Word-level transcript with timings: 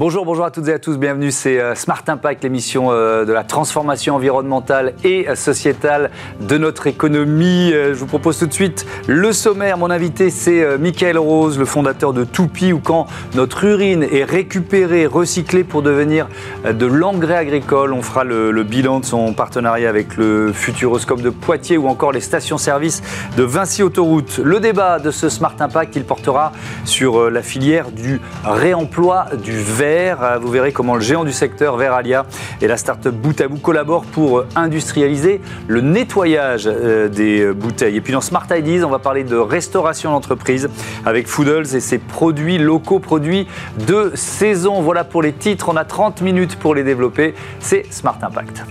Bonjour, 0.00 0.24
bonjour 0.24 0.46
à 0.46 0.50
toutes 0.50 0.66
et 0.68 0.72
à 0.72 0.78
tous, 0.78 0.96
bienvenue, 0.96 1.30
c'est 1.30 1.60
euh, 1.60 1.74
Smart 1.74 2.02
Impact, 2.06 2.42
l'émission 2.42 2.90
euh, 2.90 3.26
de 3.26 3.34
la 3.34 3.44
transformation 3.44 4.14
environnementale 4.14 4.94
et 5.04 5.26
sociétale 5.34 6.10
de 6.40 6.56
notre 6.56 6.86
économie. 6.86 7.70
Euh, 7.74 7.92
je 7.92 7.98
vous 7.98 8.06
propose 8.06 8.38
tout 8.38 8.46
de 8.46 8.52
suite 8.54 8.86
le 9.06 9.34
sommaire. 9.34 9.76
Mon 9.76 9.90
invité, 9.90 10.30
c'est 10.30 10.78
Michael 10.78 11.18
Rose, 11.18 11.58
le 11.58 11.66
fondateur 11.66 12.14
de 12.14 12.24
Toupi, 12.24 12.72
où 12.72 12.78
quand 12.78 13.08
notre 13.34 13.62
urine 13.64 14.02
est 14.10 14.24
récupérée, 14.24 15.04
recyclée 15.04 15.64
pour 15.64 15.82
devenir 15.82 16.28
de 16.64 16.86
l'engrais 16.86 17.36
agricole, 17.36 17.92
on 17.92 18.00
fera 18.00 18.24
le, 18.24 18.62
bilan 18.62 19.00
de 19.00 19.04
son 19.04 19.34
partenariat 19.34 19.90
avec 19.90 20.16
le 20.16 20.50
Futuroscope 20.54 21.20
de 21.20 21.28
Poitiers 21.28 21.76
ou 21.76 21.88
encore 21.88 22.12
les 22.12 22.22
stations-service 22.22 23.02
de 23.36 23.42
Vinci 23.42 23.82
Autoroute. 23.82 24.40
Le 24.42 24.60
débat 24.60 24.98
de 24.98 25.10
ce 25.10 25.28
Smart 25.28 25.56
Impact, 25.60 25.94
il 25.96 26.04
portera 26.04 26.52
sur 26.86 27.30
la 27.30 27.42
filière 27.42 27.90
du 27.90 28.18
réemploi 28.46 29.26
du 29.44 29.58
verre 29.58 29.89
euh, 29.90 30.38
vous 30.40 30.50
verrez 30.50 30.72
comment 30.72 30.94
le 30.94 31.00
géant 31.00 31.24
du 31.24 31.32
secteur, 31.32 31.76
Veralia, 31.76 32.26
et 32.60 32.66
la 32.66 32.76
start-up 32.76 33.14
Bout 33.14 33.40
à 33.40 33.46
collaborent 33.62 34.04
pour 34.04 34.44
industrialiser 34.56 35.40
le 35.68 35.80
nettoyage 35.80 36.64
euh, 36.66 37.08
des 37.08 37.52
bouteilles. 37.52 37.96
Et 37.96 38.00
puis 38.00 38.12
dans 38.12 38.20
Smart 38.20 38.46
Ideas, 38.50 38.84
on 38.84 38.90
va 38.90 38.98
parler 38.98 39.24
de 39.24 39.36
restauration 39.36 40.10
d'entreprise 40.12 40.68
avec 41.04 41.26
Foodles 41.26 41.74
et 41.74 41.80
ses 41.80 41.98
produits 41.98 42.58
locaux, 42.58 42.98
produits 42.98 43.46
de 43.86 44.12
saison. 44.14 44.80
Voilà 44.80 45.04
pour 45.04 45.22
les 45.22 45.32
titres. 45.32 45.68
On 45.68 45.76
a 45.76 45.84
30 45.84 46.22
minutes 46.22 46.56
pour 46.56 46.74
les 46.74 46.84
développer. 46.84 47.34
C'est 47.58 47.84
Smart 47.92 48.18
Impact. 48.22 48.64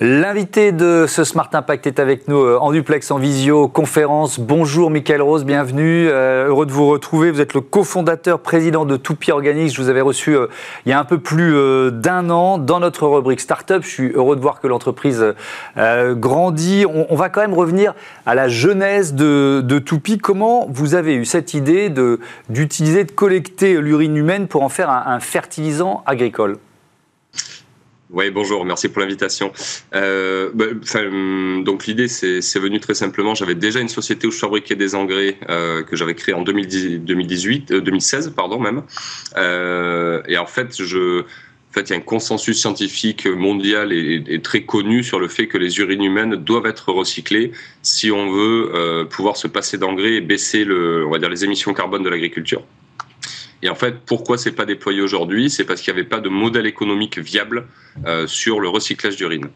L'invité 0.00 0.70
de 0.70 1.06
ce 1.08 1.24
Smart 1.24 1.50
Impact 1.52 1.88
est 1.88 1.98
avec 1.98 2.28
nous 2.28 2.38
euh, 2.38 2.56
en 2.60 2.70
duplex, 2.70 3.10
en 3.10 3.18
visio, 3.18 3.66
conférence. 3.66 4.38
Bonjour 4.38 4.92
Michael 4.92 5.20
Rose, 5.20 5.44
bienvenue. 5.44 6.06
Euh, 6.08 6.46
heureux 6.46 6.66
de 6.66 6.70
vous 6.70 6.86
retrouver. 6.86 7.32
Vous 7.32 7.40
êtes 7.40 7.52
le 7.52 7.62
cofondateur, 7.62 8.38
président 8.38 8.84
de 8.84 8.96
Toupie 8.96 9.32
Organics. 9.32 9.74
Je 9.74 9.82
vous 9.82 9.88
avais 9.88 10.00
reçu 10.00 10.36
euh, 10.36 10.46
il 10.86 10.90
y 10.90 10.92
a 10.92 11.00
un 11.00 11.04
peu 11.04 11.18
plus 11.18 11.52
d'un 11.90 12.30
an 12.30 12.58
dans 12.58 12.78
notre 12.78 13.08
rubrique 13.08 13.40
Startup. 13.40 13.82
Je 13.82 13.88
suis 13.88 14.12
heureux 14.12 14.36
de 14.36 14.40
voir 14.40 14.60
que 14.60 14.68
l'entreprise 14.68 15.34
grandit. 15.76 16.86
On, 16.86 17.16
va 17.16 17.28
quand 17.28 17.40
même 17.40 17.54
revenir 17.54 17.94
à 18.24 18.36
la 18.36 18.48
genèse 18.48 19.14
de, 19.14 19.62
de 19.64 19.78
Toupie. 19.80 20.18
Comment 20.18 20.68
vous 20.70 20.94
avez 20.94 21.14
eu 21.14 21.24
cette 21.24 21.54
idée 21.54 21.92
d'utiliser, 22.48 23.02
de, 23.02 23.10
collecter 23.10 23.80
l'urine 23.80 24.16
humaine 24.16 24.46
pour 24.46 24.62
en 24.62 24.68
faire 24.68 24.90
un 24.90 25.18
fertilisant 25.18 26.04
agricole? 26.06 26.58
Oui, 28.10 28.30
bonjour, 28.30 28.64
merci 28.64 28.88
pour 28.88 29.00
l'invitation. 29.00 29.52
Euh, 29.94 30.50
bah, 30.54 30.64
donc 31.62 31.86
l'idée, 31.86 32.08
c'est 32.08 32.58
venu 32.58 32.80
très 32.80 32.94
simplement. 32.94 33.34
J'avais 33.34 33.54
déjà 33.54 33.80
une 33.80 33.90
société 33.90 34.26
où 34.26 34.30
je 34.30 34.38
fabriquais 34.38 34.76
des 34.76 34.94
engrais 34.94 35.36
euh, 35.50 35.82
que 35.82 35.94
j'avais 35.94 36.14
créé 36.14 36.34
en 36.34 36.40
2018, 36.40 37.70
2016, 37.70 38.28
euh, 38.28 38.30
pardon 38.30 38.58
même. 38.58 38.82
Et 40.26 40.38
en 40.38 40.46
fait, 40.46 40.80
en 40.80 41.72
fait, 41.72 41.82
il 41.82 41.90
y 41.90 41.92
a 41.92 41.96
un 41.96 42.00
consensus 42.00 42.58
scientifique 42.58 43.26
mondial 43.26 43.92
et, 43.92 44.40
très 44.42 44.62
connu 44.62 45.02
sur 45.02 45.20
le 45.20 45.28
fait 45.28 45.46
que 45.46 45.58
les 45.58 45.78
urines 45.78 46.02
humaines 46.02 46.36
doivent 46.36 46.66
être 46.66 46.90
recyclées 46.92 47.52
si 47.82 48.10
on 48.10 48.30
veut 48.32 49.06
pouvoir 49.10 49.36
se 49.36 49.48
passer 49.48 49.76
d'engrais 49.76 50.14
et 50.14 50.20
baisser 50.22 50.64
les 50.64 51.44
émissions 51.44 51.74
carbone 51.74 52.02
de 52.02 52.08
l'agriculture. 52.08 52.62
Et 53.62 53.68
en 53.68 53.74
fait, 53.74 54.00
pourquoi 54.06 54.38
c'est 54.38 54.52
pas 54.52 54.66
déployé 54.66 55.00
aujourd'hui? 55.00 55.50
C'est 55.50 55.64
parce 55.64 55.80
qu'il 55.80 55.92
n'y 55.92 56.00
avait 56.00 56.08
pas 56.08 56.20
de 56.20 56.28
modèle 56.28 56.66
économique 56.66 57.18
viable 57.18 57.66
euh, 58.06 58.26
sur 58.26 58.60
le 58.60 58.68
recyclage 58.68 59.16
d'urine. 59.16 59.48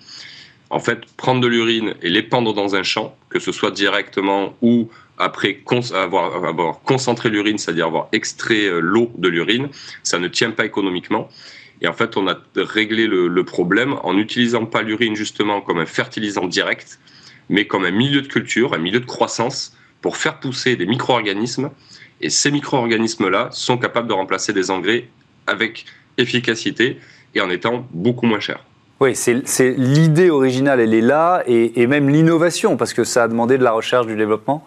En 0.70 0.80
fait, 0.80 1.00
prendre 1.16 1.40
de 1.40 1.46
l'urine 1.46 1.94
et 2.02 2.08
l'épandre 2.08 2.54
dans 2.54 2.74
un 2.74 2.82
champ, 2.82 3.16
que 3.28 3.38
ce 3.38 3.52
soit 3.52 3.70
directement 3.70 4.56
ou 4.62 4.88
après 5.18 5.60
avoir, 5.94 6.80
concentré 6.82 7.28
l'urine, 7.28 7.58
c'est-à-dire 7.58 7.86
avoir 7.86 8.08
extrait 8.12 8.64
euh, 8.64 8.80
l'eau 8.80 9.12
de 9.18 9.28
l'urine, 9.28 9.68
ça 10.02 10.18
ne 10.18 10.28
tient 10.28 10.50
pas 10.50 10.64
économiquement. 10.64 11.28
Et 11.80 11.88
en 11.88 11.92
fait, 11.92 12.16
on 12.16 12.26
a 12.28 12.36
réglé 12.56 13.06
le, 13.06 13.28
le 13.28 13.44
problème 13.44 13.96
en 14.02 14.14
n'utilisant 14.14 14.66
pas 14.66 14.82
l'urine 14.82 15.14
justement 15.14 15.60
comme 15.60 15.78
un 15.78 15.86
fertilisant 15.86 16.46
direct, 16.46 16.98
mais 17.48 17.66
comme 17.66 17.84
un 17.84 17.90
milieu 17.90 18.22
de 18.22 18.28
culture, 18.28 18.74
un 18.74 18.78
milieu 18.78 19.00
de 19.00 19.06
croissance 19.06 19.76
pour 20.00 20.16
faire 20.16 20.40
pousser 20.40 20.76
des 20.76 20.86
micro-organismes 20.86 21.70
et 22.22 22.30
ces 22.30 22.50
micro-organismes-là 22.50 23.48
sont 23.50 23.76
capables 23.76 24.08
de 24.08 24.12
remplacer 24.12 24.52
des 24.52 24.70
engrais 24.70 25.08
avec 25.46 25.84
efficacité 26.16 26.98
et 27.34 27.40
en 27.40 27.50
étant 27.50 27.86
beaucoup 27.92 28.26
moins 28.26 28.40
chers. 28.40 28.64
Oui, 29.00 29.16
c'est 29.16 29.74
l'idée 29.76 30.30
originale, 30.30 30.78
elle 30.78 30.94
est 30.94 31.00
là, 31.00 31.42
et, 31.46 31.82
et 31.82 31.88
même 31.88 32.08
l'innovation, 32.08 32.76
parce 32.76 32.94
que 32.94 33.02
ça 33.02 33.24
a 33.24 33.28
demandé 33.28 33.58
de 33.58 33.64
la 33.64 33.72
recherche, 33.72 34.06
du 34.06 34.14
développement 34.14 34.64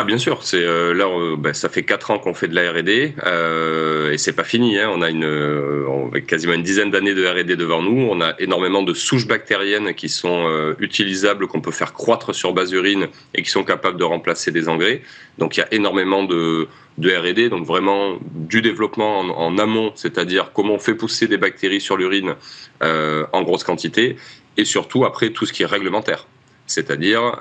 ah 0.00 0.04
bien 0.04 0.16
sûr, 0.16 0.44
c'est 0.44 0.62
euh, 0.62 0.94
là 0.94 1.06
euh, 1.06 1.34
ben, 1.36 1.52
ça 1.52 1.68
fait 1.68 1.82
quatre 1.82 2.12
ans 2.12 2.20
qu'on 2.20 2.32
fait 2.32 2.46
de 2.46 2.54
la 2.54 2.70
R&D 2.70 3.14
euh, 3.26 4.12
et 4.12 4.18
c'est 4.18 4.32
pas 4.32 4.44
fini. 4.44 4.78
Hein. 4.78 4.92
On 4.94 5.02
a 5.02 5.10
une 5.10 5.24
on 5.24 6.12
a 6.14 6.20
quasiment 6.20 6.52
une 6.52 6.62
dizaine 6.62 6.92
d'années 6.92 7.14
de 7.14 7.26
R&D 7.26 7.56
devant 7.56 7.82
nous. 7.82 8.06
On 8.08 8.20
a 8.20 8.34
énormément 8.38 8.84
de 8.84 8.94
souches 8.94 9.26
bactériennes 9.26 9.94
qui 9.94 10.08
sont 10.08 10.46
utilisables, 10.78 11.48
qu'on 11.48 11.60
peut 11.60 11.72
faire 11.72 11.94
croître 11.94 12.32
sur 12.32 12.52
base 12.52 12.70
urine 12.70 13.08
et 13.34 13.42
qui 13.42 13.50
sont 13.50 13.64
capables 13.64 13.98
de 13.98 14.04
remplacer 14.04 14.52
des 14.52 14.68
engrais. 14.68 15.02
Donc 15.38 15.56
il 15.56 15.60
y 15.60 15.62
a 15.64 15.74
énormément 15.74 16.22
de 16.22 16.68
de 16.98 17.10
R&D, 17.10 17.48
donc 17.48 17.66
vraiment 17.66 18.18
du 18.30 18.62
développement 18.62 19.18
en, 19.18 19.58
amont, 19.58 19.92
c'est-à-dire 19.96 20.52
comment 20.52 20.74
on 20.74 20.78
fait 20.78 20.94
pousser 20.94 21.26
des 21.26 21.38
bactéries 21.38 21.80
sur 21.80 21.96
l'urine 21.96 22.34
en 22.80 23.42
grosse 23.42 23.64
quantité, 23.64 24.16
et 24.56 24.64
surtout 24.64 25.04
après 25.04 25.30
tout 25.30 25.44
ce 25.44 25.52
qui 25.52 25.64
est 25.64 25.66
réglementaire, 25.66 26.26
c'est-à-dire 26.66 27.36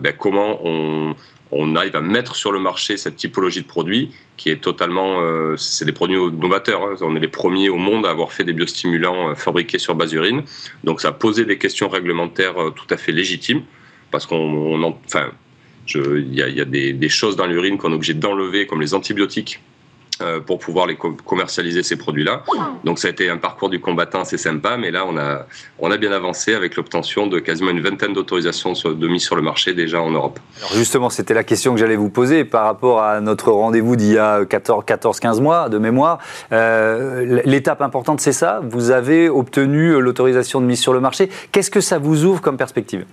ben, 0.00 0.12
comment 0.18 0.60
on 0.62 1.14
on 1.50 1.76
arrive 1.76 1.94
à 1.94 2.00
mettre 2.00 2.34
sur 2.34 2.52
le 2.52 2.58
marché 2.58 2.96
cette 2.96 3.16
typologie 3.16 3.62
de 3.62 3.66
produits 3.66 4.10
qui 4.36 4.50
est 4.50 4.60
totalement, 4.60 5.20
euh, 5.20 5.56
c'est 5.56 5.84
des 5.84 5.92
produits 5.92 6.16
novateurs. 6.16 6.82
Hein. 6.82 6.96
On 7.00 7.14
est 7.16 7.20
les 7.20 7.28
premiers 7.28 7.68
au 7.68 7.76
monde 7.76 8.04
à 8.06 8.10
avoir 8.10 8.32
fait 8.32 8.44
des 8.44 8.52
biostimulants 8.52 9.30
euh, 9.30 9.34
fabriqués 9.34 9.78
sur 9.78 9.94
base 9.94 10.12
urine. 10.12 10.42
Donc 10.84 11.00
ça 11.00 11.08
a 11.08 11.12
posé 11.12 11.44
des 11.44 11.58
questions 11.58 11.88
réglementaires 11.88 12.60
euh, 12.60 12.70
tout 12.70 12.86
à 12.90 12.96
fait 12.96 13.12
légitimes 13.12 13.62
parce 14.10 14.26
qu'on, 14.26 14.82
enfin, 15.04 15.30
il 15.94 16.34
y 16.34 16.42
a, 16.42 16.64
des, 16.64 16.92
des, 16.92 17.08
choses 17.08 17.36
dans 17.36 17.46
l'urine 17.46 17.76
qu'on 17.78 17.92
est 17.92 17.94
obligé 17.94 18.14
d'enlever, 18.14 18.66
comme 18.66 18.80
les 18.80 18.94
antibiotiques, 18.94 19.60
pour 20.46 20.58
pouvoir 20.58 20.86
les 20.86 20.96
commercialiser 20.96 21.82
ces 21.82 21.96
produits-là. 21.96 22.42
Donc 22.84 22.98
ça 22.98 23.08
a 23.08 23.10
été 23.10 23.28
un 23.28 23.36
parcours 23.36 23.68
du 23.68 23.80
combattant 23.80 24.20
assez 24.20 24.38
sympa, 24.38 24.76
mais 24.76 24.90
là 24.90 25.04
on 25.06 25.16
a, 25.16 25.46
on 25.78 25.90
a 25.90 25.96
bien 25.96 26.12
avancé 26.12 26.54
avec 26.54 26.76
l'obtention 26.76 27.26
de 27.26 27.38
quasiment 27.38 27.70
une 27.70 27.80
vingtaine 27.80 28.12
d'autorisations 28.12 28.72
de 28.72 29.08
mise 29.08 29.22
sur 29.22 29.36
le 29.36 29.42
marché 29.42 29.74
déjà 29.74 30.00
en 30.00 30.10
Europe. 30.10 30.38
Alors 30.58 30.72
justement, 30.74 31.10
c'était 31.10 31.34
la 31.34 31.44
question 31.44 31.74
que 31.74 31.80
j'allais 31.80 31.96
vous 31.96 32.10
poser 32.10 32.44
par 32.44 32.64
rapport 32.64 33.02
à 33.02 33.20
notre 33.20 33.50
rendez-vous 33.52 33.96
d'il 33.96 34.12
y 34.12 34.18
a 34.18 34.42
14-15 34.44 35.40
mois 35.40 35.68
de 35.68 35.78
mémoire. 35.78 36.18
Euh, 36.52 37.42
l'étape 37.44 37.82
importante, 37.82 38.20
c'est 38.20 38.32
ça? 38.32 38.60
Vous 38.62 38.90
avez 38.90 39.28
obtenu 39.28 40.00
l'autorisation 40.00 40.60
de 40.60 40.66
mise 40.66 40.80
sur 40.80 40.92
le 40.92 41.00
marché. 41.00 41.28
Qu'est-ce 41.52 41.70
que 41.70 41.80
ça 41.80 41.98
vous 41.98 42.24
ouvre 42.24 42.40
comme 42.40 42.56
perspective? 42.56 43.04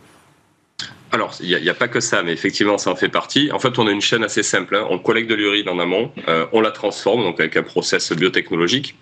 Alors, 1.13 1.35
il 1.41 1.55
n'y 1.61 1.69
a, 1.69 1.75
pas 1.75 1.87
que 1.87 1.99
ça, 1.99 2.23
mais 2.23 2.33
effectivement, 2.33 2.79
ça 2.79 2.89
en 2.89 2.95
fait 2.95 3.07
partie. 3.07 3.51
En 3.51 3.59
fait, 3.59 3.77
on 3.77 3.85
a 3.85 3.91
une 3.91 4.01
chaîne 4.01 4.23
assez 4.23 4.41
simple. 4.41 4.75
Hein. 4.75 4.87
On 4.89 4.97
collecte 4.97 5.29
de 5.29 5.35
l'urine 5.35 5.69
en 5.69 5.77
amont, 5.77 6.11
euh, 6.27 6.47
on 6.53 6.59
la 6.59 6.71
transforme, 6.71 7.21
donc 7.21 7.39
avec 7.39 7.55
un 7.55 7.61
process 7.61 8.11
biotechnologique, 8.13 8.95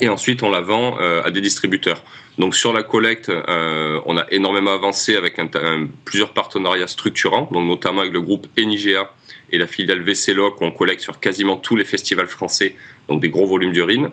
et 0.00 0.08
ensuite 0.08 0.42
on 0.42 0.50
la 0.50 0.62
vend 0.62 0.96
euh, 1.02 1.22
à 1.22 1.30
des 1.30 1.42
distributeurs. 1.42 2.02
Donc 2.38 2.56
sur 2.56 2.72
la 2.72 2.82
collecte, 2.82 3.28
euh, 3.28 4.00
on 4.06 4.16
a 4.16 4.24
énormément 4.30 4.72
avancé 4.72 5.16
avec 5.16 5.38
plusieurs 6.06 6.32
partenariats 6.32 6.86
structurants, 6.86 7.46
donc 7.52 7.66
notamment 7.66 8.00
avec 8.00 8.14
le 8.14 8.22
groupe 8.22 8.46
Enigea 8.58 9.12
et 9.52 9.58
la 9.58 9.66
filiale 9.66 10.00
VCLOC, 10.00 10.62
où 10.62 10.64
on 10.64 10.70
collecte 10.70 11.02
sur 11.02 11.20
quasiment 11.20 11.58
tous 11.58 11.76
les 11.76 11.84
festivals 11.84 12.28
français, 12.28 12.74
donc 13.06 13.20
des 13.20 13.28
gros 13.28 13.46
volumes 13.46 13.72
d'urine. 13.72 14.08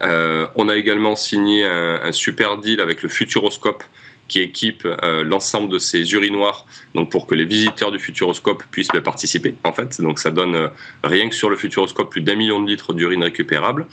on 0.00 0.68
a 0.68 0.76
également 0.76 1.14
signé 1.14 1.64
un, 1.64 2.00
un 2.02 2.12
super 2.12 2.58
deal 2.58 2.80
avec 2.80 3.04
le 3.04 3.08
Futuroscope, 3.08 3.84
qui 4.28 4.40
équipe 4.40 4.86
euh, 4.86 5.24
l'ensemble 5.24 5.70
de 5.72 5.78
ces 5.78 6.12
urinoirs, 6.12 6.66
donc 6.94 7.10
pour 7.10 7.26
que 7.26 7.34
les 7.34 7.46
visiteurs 7.46 7.90
du 7.90 7.98
Futuroscope 7.98 8.62
puissent 8.70 8.88
participer, 9.02 9.54
en 9.64 9.72
fait. 9.72 10.00
Donc 10.00 10.18
ça 10.18 10.30
donne 10.30 10.54
euh, 10.54 10.68
rien 11.02 11.28
que 11.28 11.34
sur 11.34 11.50
le 11.50 11.56
Futuroscope 11.56 12.10
plus 12.10 12.20
d'un 12.20 12.36
million 12.36 12.62
de 12.62 12.68
litres 12.70 12.92
d'urine 12.92 13.24
récupérable, 13.24 13.86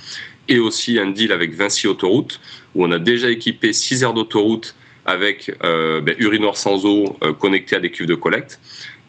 et 0.47 0.59
aussi 0.59 0.99
un 0.99 1.07
deal 1.07 1.31
avec 1.31 1.55
Vinci 1.55 1.87
Autoroute, 1.87 2.39
où 2.75 2.85
on 2.85 2.91
a 2.91 2.99
déjà 2.99 3.29
équipé 3.29 3.73
six 3.73 4.03
aires 4.03 4.13
d'autoroute 4.13 4.75
avec 5.05 5.55
euh, 5.63 6.01
ben, 6.01 6.15
urinoirs 6.19 6.57
sans 6.57 6.85
eau 6.85 7.17
connectés 7.39 7.77
à 7.77 7.79
des 7.79 7.91
cuves 7.91 8.07
de 8.07 8.15
collecte, 8.15 8.59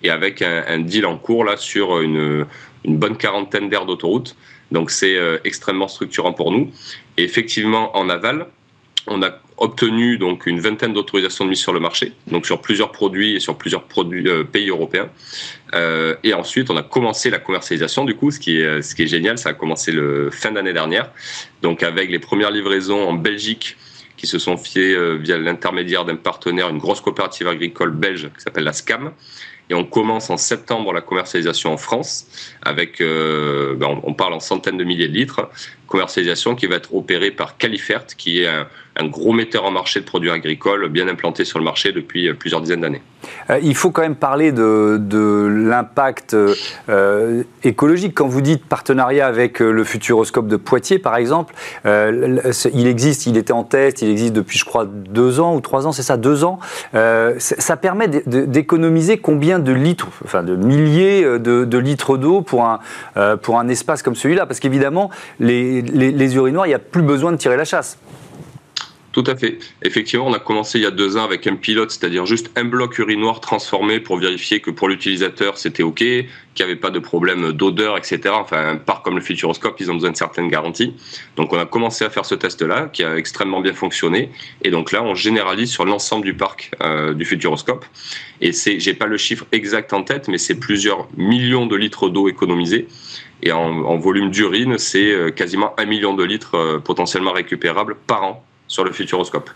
et 0.03 0.11
avec 0.11 0.43
un, 0.43 0.65
un 0.69 0.79
deal 0.79 1.07
en 1.07 1.19
cours 1.19 1.45
là 1.45 1.57
sur 1.57 2.01
une, 2.01 2.47
une 2.85 2.99
bonne 2.99 3.17
quarantaine 3.17 3.69
d'aires 3.69 3.87
d'autoroute. 3.87 4.37
Donc 4.71 4.91
c'est 4.91 5.17
extrêmement 5.45 5.89
structurant 5.89 6.33
pour 6.33 6.53
nous. 6.53 6.71
Et 7.17 7.25
effectivement, 7.25 7.97
en 7.97 8.09
aval, 8.09 8.49
on 9.07 9.23
a 9.23 9.31
obtenu 9.59 10.19
donc 10.19 10.47
une 10.47 10.61
vingtaine 10.61 10.93
d'autorisations 10.93 11.45
de 11.45 11.51
mise 11.51 11.61
sur 11.61 11.73
le 11.73 11.81
marché, 11.81 12.13
donc 12.27 12.45
sur 12.45 12.61
plusieurs 12.61 12.93
produits 12.93 13.37
et 13.37 13.41
sur 13.41 13.57
plusieurs 13.57 13.85
euh, 13.99 14.45
pays 14.45 14.69
européens. 14.69 15.09
Euh, 15.75 16.15
et 16.25 16.35
ensuite, 16.35 16.71
on 16.71 16.77
a 16.77 16.83
commencé 16.83 17.31
la 17.31 17.39
commercialisation 17.39 18.05
du 18.05 18.15
coup, 18.15 18.31
ce 18.31 18.39
qui 18.39 18.59
est, 18.59 18.83
ce 18.83 18.95
qui 18.95 19.03
est 19.03 19.07
génial, 19.07 19.39
ça 19.39 19.51
a 19.51 19.55
commencé 19.55 19.93
le 19.93 20.31
fin 20.31 20.53
d'année 20.53 20.73
dernière, 20.73 21.11
donc 21.63 21.83
avec 21.83 22.11
les 22.11 22.19
premières 22.19 22.51
livraisons 22.51 23.09
en 23.09 23.15
Belgique 23.15 23.77
qui 24.17 24.27
se 24.27 24.39
sont 24.39 24.57
faites 24.57 24.97
euh, 24.97 25.19
via 25.21 25.39
l'intermédiaire 25.39 26.05
d'un 26.05 26.17
partenaire, 26.17 26.69
une 26.69 26.79
grosse 26.79 27.01
coopérative 27.01 27.49
agricole 27.49 27.91
belge 27.91 28.31
qui 28.35 28.43
s'appelle 28.43 28.65
la 28.65 28.73
SCAM. 28.73 29.13
Et 29.69 29.75
on 29.75 29.85
commence 29.85 30.31
en 30.31 30.37
septembre 30.37 30.93
la 30.93 31.01
commercialisation 31.01 31.73
en 31.73 31.77
France, 31.77 32.27
avec, 32.63 33.01
euh, 33.01 33.75
ben, 33.75 34.01
on 34.05 34.15
parle 34.15 34.33
en 34.33 34.41
centaines 34.41 34.77
de 34.77 34.85
milliers 34.85 35.09
de 35.09 35.13
litres, 35.13 35.51
commercialisation 35.89 36.55
qui 36.55 36.67
va 36.67 36.77
être 36.77 36.95
opérée 36.95 37.33
par 37.33 37.57
Califert, 37.57 38.07
qui 38.07 38.43
est 38.43 38.47
un, 38.47 38.69
gros 39.05 39.33
metteur 39.33 39.65
en 39.65 39.71
marché 39.71 40.01
de 40.01 40.05
produits 40.05 40.31
agricoles 40.31 40.89
bien 40.89 41.09
implanté 41.09 41.45
sur 41.45 41.59
le 41.59 41.65
marché 41.65 41.93
depuis 41.93 42.29
euh, 42.29 42.35
plusieurs 42.35 42.61
dizaines 42.61 42.81
d'années. 42.81 43.03
Euh, 43.51 43.59
il 43.63 43.75
faut 43.75 43.91
quand 43.91 44.03
même 44.03 44.17
parler 44.17 44.53
de, 44.53 45.47
l'impact 45.47 46.37
écologique. 47.63 48.15
Quand 48.15 48.27
vous 48.27 48.41
dites 48.41 48.65
partenariat 48.65 49.27
avec 49.27 49.61
le 49.61 49.85
Futuroscope 49.85 50.49
de 50.49 50.57
Poitiers, 50.57 50.99
par 50.99 51.17
exemple, 51.17 51.55
il 51.85 52.87
existe, 52.87 53.27
il 53.27 53.37
était 53.37 53.53
en 53.53 53.65
test, 53.65 54.03
il 54.03 54.11
existe 54.11 54.33
depuis, 54.33 54.59
je 54.59 54.65
crois, 54.65 54.87
deux 54.87 55.41
ans 55.41 55.55
ou 55.55 55.61
trois 55.61 55.87
ans, 55.87 55.93
c'est 55.93 56.03
ça, 56.03 56.17
deux 56.17 56.45
ans. 56.45 56.59
ça 56.93 57.77
permet 57.77 58.09
d'économiser 58.09 59.19
combien 59.19 59.59
de 59.59 59.73
litres, 59.73 60.09
enfin 60.25 60.43
de 60.43 60.55
milliers 60.57 61.39
de, 61.39 61.79
litres 61.79 62.17
d'eau 62.17 62.43
pour 62.43 62.65
un, 62.65 62.81
pour 63.39 63.59
un 63.59 63.69
espace 63.69 64.03
comme 64.03 64.17
celui-là? 64.17 64.47
Parce 64.47 64.61
qu'évidemment, 64.61 65.11
les, 65.41 66.37
urinoirs, 66.37 66.67
il 66.67 66.71
n'y 66.71 66.75
a 66.75 66.79
plus 66.79 67.03
besoin 67.03 67.33
de 67.33 67.37
tirer 67.37 67.57
la 67.57 67.65
chasse. 67.65 67.99
Tout 69.17 69.25
à 69.29 69.35
fait. 69.35 69.57
Effectivement, 69.83 70.27
on 70.27 70.35
a 70.35 70.39
commencé 70.39 70.79
il 70.79 70.83
y 70.83 70.87
a 70.87 70.91
deux 70.91 71.17
ans 71.17 71.25
avec 71.25 71.47
un 71.47 71.57
pilote, 71.57 71.91
c'est-à-dire 71.91 72.27
juste 72.27 72.51
un 72.55 72.67
bloc 72.67 72.99
urinoir 72.99 73.41
transformé 73.41 73.99
pour 73.99 74.19
vérifier 74.19 74.61
que 74.61 74.71
pour 74.71 74.91
l'utilisateur 74.91 75.57
c'était 75.57 75.83
OK, 75.83 76.01
qu'il 76.01 76.27
n'y 76.59 76.63
avait 76.63 76.77
pas 76.77 76.91
de 76.91 76.99
problème 76.99 77.53
d'odeur, 77.53 77.97
etc. 77.97 78.21
Enfin, 78.33 78.73
un 78.73 78.77
parc 78.77 79.07
comme 79.07 79.15
le 79.15 79.23
Futuroscope, 79.23 79.81
ils 79.81 79.91
ont 79.91 79.95
besoin 79.95 80.11
de 80.11 80.19
certaines 80.19 80.51
garanties. 80.51 80.93
Donc, 81.37 81.55
on 81.55 81.59
a 81.59 81.65
commencé 81.65 82.05
à 82.05 82.11
faire 82.11 82.27
ce 82.27 82.35
test-là, 82.35 82.91
qui 82.93 83.05
a 83.05 83.17
extrêmement 83.17 83.63
bien 83.63 83.73
fonctionné. 83.73 84.33
Et 84.65 84.71
donc 84.71 84.93
là, 84.93 85.03
on 85.03 85.15
généralise 85.15 85.71
sur 85.71 85.87
l'ensemble 85.87 86.27
du 86.27 86.35
parc 86.35 86.73
euh, 86.83 87.15
du 87.15 87.25
Futuroscope. 87.25 87.87
Et 88.43 88.53
c'est, 88.53 88.81
j'ai 88.81 88.93
pas 88.93 89.07
le 89.07 89.17
chiffre 89.17 89.47
exact 89.51 89.95
en 89.95 90.03
tête, 90.03 90.29
mais 90.29 90.37
c'est 90.37 90.57
plusieurs 90.61 91.09
millions 91.17 91.65
de 91.65 91.75
litres 91.75 92.11
d'eau 92.11 92.29
économisés. 92.29 92.87
Et 93.43 93.51
en, 93.53 93.97
volume 93.97 94.31
d'urine, 94.31 94.77
c'est 94.77 95.11
euh, 95.11 95.31
quasiment 95.31 95.73
un 95.79 95.87
million 95.87 96.13
de 96.13 96.23
litres 96.23 96.57
euh, 96.57 96.79
potentiellement 96.81 97.33
récupérables 97.33 97.97
par 98.07 98.23
an 98.23 98.45
sur 98.69 98.85
le 98.85 98.93
futuroscope. 98.93 99.51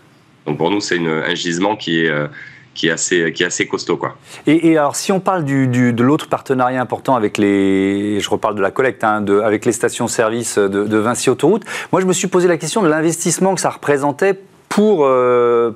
Donc 0.45 0.57
pour 0.57 0.71
nous, 0.71 0.81
c'est 0.81 0.97
un 0.99 1.35
gisement 1.35 1.75
qui 1.75 1.99
est, 1.99 2.09
euh, 2.09 2.27
qui 2.73 2.87
est, 2.87 2.91
assez, 2.91 3.31
qui 3.33 3.43
est 3.43 3.45
assez 3.45 3.67
costaud. 3.67 3.97
Quoi. 3.97 4.17
Et, 4.47 4.77
alors, 4.77 4.95
si 4.95 5.11
on 5.11 5.19
parle 5.19 5.43
du, 5.43 5.67
de 5.67 6.03
l'autre 6.03 6.27
partenariat 6.27 6.81
important 6.81 7.15
avec 7.15 7.37
les. 7.37 8.19
Je 8.19 8.29
reparle 8.29 8.55
de 8.55 8.61
la 8.61 8.71
collecte, 8.71 9.03
hein, 9.03 9.21
de, 9.21 9.39
avec 9.39 9.65
les 9.65 9.71
stations-service 9.71 10.57
de, 10.57 10.85
de, 10.85 10.97
Vinci 10.97 11.29
Autoroute, 11.29 11.63
moi 11.91 12.01
je 12.01 12.07
me 12.07 12.13
suis 12.13 12.27
posé 12.27 12.47
la 12.47 12.57
question 12.57 12.81
de 12.81 12.87
l'investissement 12.87 13.55
que 13.55 13.61
ça 13.61 13.69
représentait 13.69 14.39
pour, 14.69 15.05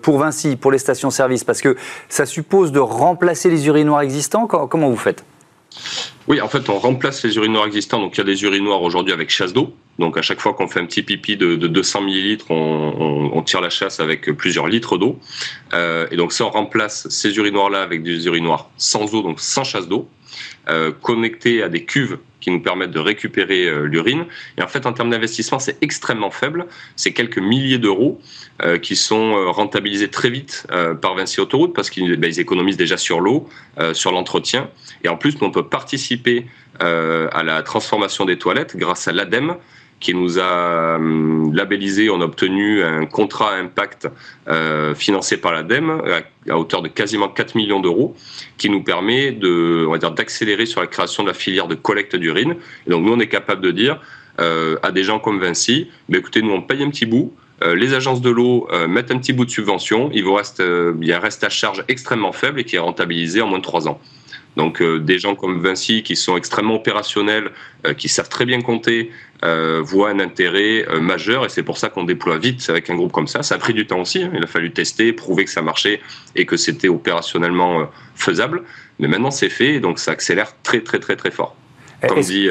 pour 0.01 0.17
Vinci, 0.19 0.55
pour 0.55 0.71
les 0.71 0.77
stations-service, 0.77 1.43
parce 1.43 1.59
que 1.59 1.75
ça 2.07 2.25
suppose 2.25 2.71
de 2.71 2.79
remplacer 2.79 3.49
les 3.49 3.67
urinoirs 3.67 4.01
existants. 4.01 4.47
Comment 4.47 4.89
vous 4.89 4.95
faites? 4.95 5.25
Oui, 6.27 6.41
en 6.41 6.47
fait, 6.47 6.69
on 6.69 6.79
remplace 6.79 7.23
les 7.23 7.35
urinoirs 7.35 7.65
existants. 7.65 7.99
Donc, 7.99 8.15
il 8.15 8.19
y 8.19 8.21
a 8.21 8.23
des 8.23 8.41
urinoirs 8.43 8.81
aujourd'hui 8.81 9.13
avec 9.13 9.29
chasse 9.29 9.53
d'eau. 9.53 9.73
Donc, 10.00 10.18
à 10.18 10.21
chaque 10.21 10.39
fois 10.39 10.53
qu'on 10.53 10.68
fait 10.68 10.80
un 10.80 10.86
petit 10.86 11.03
pipi 11.03 11.38
de, 11.38 11.56
200 11.56 12.01
millilitres, 12.01 12.51
on, 12.51 13.42
tire 13.45 13.62
la 13.62 13.69
chasse 13.69 14.00
avec 14.00 14.31
plusieurs 14.31 14.68
litres 14.68 14.97
d'eau. 14.97 15.19
Euh, 15.74 16.07
et 16.12 16.18
donc, 16.18 16.33
ça, 16.33 16.45
on 16.45 16.50
remplace 16.50 17.07
ces 17.09 17.36
urinoirs-là 17.38 17.81
avec 17.81 18.03
des 18.03 18.25
urinoirs 18.25 18.69
sans 18.77 19.13
eau, 19.13 19.21
donc 19.21 19.39
sans 19.39 19.63
chasse 19.63 19.88
d'eau, 19.88 20.09
euh, 20.68 20.92
connectés 20.92 21.63
à 21.63 21.69
des 21.69 21.86
cuves 21.86 22.18
qui 22.45 22.51
nous 22.51 22.59
permettent 22.59 22.92
de 22.92 23.00
récupérer 23.00 23.65
euh, 23.65 23.86
l'urine. 23.86 24.25
Et 24.59 24.62
en 24.62 24.68
fait, 24.68 24.86
en 24.86 24.94
termes 24.94 25.09
d'investissement, 25.09 25.57
c'est 25.57 25.81
extrêmement 25.81 26.30
faible. 26.30 26.68
C'est 26.95 27.12
quelques 27.12 27.39
milliers 27.39 27.80
d'euros 27.80 28.21
euh, 28.62 28.77
qui 28.77 28.95
sont 28.95 29.36
euh, 29.36 29.50
rentabilisés 29.50 30.09
très 30.09 30.30
vite 30.30 30.68
par 31.01 31.15
Vinci 31.15 31.42
Autoroute 31.42 31.74
parce 31.74 31.89
qu'ils 31.89 32.18
ben, 32.18 32.31
économisent 32.38 32.77
déjà 32.77 32.97
sur 32.97 33.19
l'eau, 33.19 33.50
sur 33.94 34.12
l'entretien. 34.12 34.69
Et 35.03 35.09
en 35.09 35.18
plus, 35.18 35.36
on 35.42 35.50
peut 35.50 35.68
participer 35.68 36.45
à 36.80 37.44
la 37.44 37.63
transformation 37.63 38.25
des 38.25 38.38
toilettes 38.38 38.75
grâce 38.75 39.07
à 39.07 39.12
l'ADEME, 39.12 39.56
qui 40.05 40.13
nous 40.13 40.37
a 40.37 40.97
hum, 40.97 41.51
labellisé, 41.55 42.11
on 42.11 42.21
a 42.21 42.25
obtenu 42.25 42.83
un 42.83 43.07
contrat 43.07 43.55
impact 43.55 44.07
euh, 44.47 44.93
financé 44.93 45.37
par 45.37 45.51
l'ADEME 45.51 45.99
à, 46.47 46.59
hauteur 46.59 46.83
de 46.83 46.89
quasiment 46.89 47.27
4 47.27 47.55
millions 47.55 47.79
d'euros, 47.79 48.15
qui 48.59 48.69
nous 48.69 48.83
permet 48.83 49.31
de, 49.31 49.83
on 49.89 49.97
d'accélérer 49.97 50.67
sur 50.67 50.79
la 50.79 50.85
création 50.85 51.23
de 51.23 51.29
la 51.29 51.33
filière 51.33 51.67
de 51.67 51.73
collecte 51.73 52.15
d'urine. 52.15 52.55
Donc 52.85 53.03
nous, 53.03 53.13
on 53.13 53.19
est 53.19 53.27
capable 53.27 53.61
de 53.61 53.71
dire 53.71 53.99
euh, 54.39 54.77
à 54.83 54.91
des 54.91 55.03
gens 55.03 55.17
comme 55.17 55.39
Vinci, 55.39 55.89
mais 56.07 56.19
écoutez, 56.19 56.43
nous 56.43 56.51
on 56.51 56.61
paye 56.61 56.83
un 56.83 56.91
petit 56.91 57.07
bout. 57.07 57.33
Euh, 57.63 57.73
les 57.73 57.95
agences 57.95 58.21
de 58.21 58.29
l'eau 58.29 58.67
mettent 58.87 59.09
un 59.09 59.17
petit 59.17 59.33
bout 59.33 59.45
de 59.45 59.49
subvention, 59.49 60.11
il 60.13 60.23
vous 60.23 60.35
reste, 60.35 60.61
il 61.01 61.07
y 61.07 61.13
a 61.13 61.17
un 61.17 61.19
reste 61.19 61.43
à 61.43 61.49
charge 61.49 61.83
extrêmement 61.87 62.31
faible 62.31 62.59
et 62.59 62.63
qui 62.63 62.75
est 62.75 62.79
rentabilisé 62.79 63.41
en 63.41 63.47
moins 63.47 63.57
de 63.57 63.63
3 63.63 63.87
ans. 63.87 63.99
Donc 64.55 64.81
des 64.81 65.19
gens 65.19 65.35
comme 65.35 65.61
Vinci 65.61 66.01
qui 66.01 66.15
sont 66.15 66.37
extrêmement 66.37 66.75
opérationnels, 66.75 67.51
qui 67.97 68.07
savent 68.07 68.29
très 68.29 68.45
bien 68.45 68.61
compter, 68.61 69.11
euh, 69.43 69.81
voit 69.83 70.09
un 70.09 70.19
intérêt 70.19 70.87
euh, 70.87 71.01
majeur 71.01 71.45
et 71.45 71.49
c'est 71.49 71.61
pour 71.61 71.77
ça 71.77 71.89
qu'on 71.89 72.05
déploie 72.05 72.37
vite 72.37 72.65
avec 72.69 72.89
un 72.89 72.95
groupe 72.95 73.11
comme 73.11 73.27
ça. 73.27 73.43
Ça 73.43 73.55
a 73.55 73.57
pris 73.57 73.73
du 73.73 73.85
temps 73.85 73.99
aussi, 73.99 74.23
hein. 74.23 74.31
il 74.33 74.43
a 74.43 74.47
fallu 74.47 74.71
tester, 74.71 75.11
prouver 75.11 75.43
que 75.43 75.51
ça 75.51 75.61
marchait 75.61 76.01
et 76.35 76.45
que 76.45 76.55
c'était 76.55 76.87
opérationnellement 76.87 77.81
euh, 77.81 77.85
faisable. 78.15 78.63
Mais 78.97 79.09
maintenant 79.09 79.31
c'est 79.31 79.49
fait 79.49 79.81
donc 79.81 79.99
ça 79.99 80.11
accélère 80.11 80.53
très 80.63 80.79
très 80.81 80.99
très 80.99 81.17
très 81.17 81.31
fort. 81.31 81.55
Comme 82.07 82.21
dit 82.21 82.49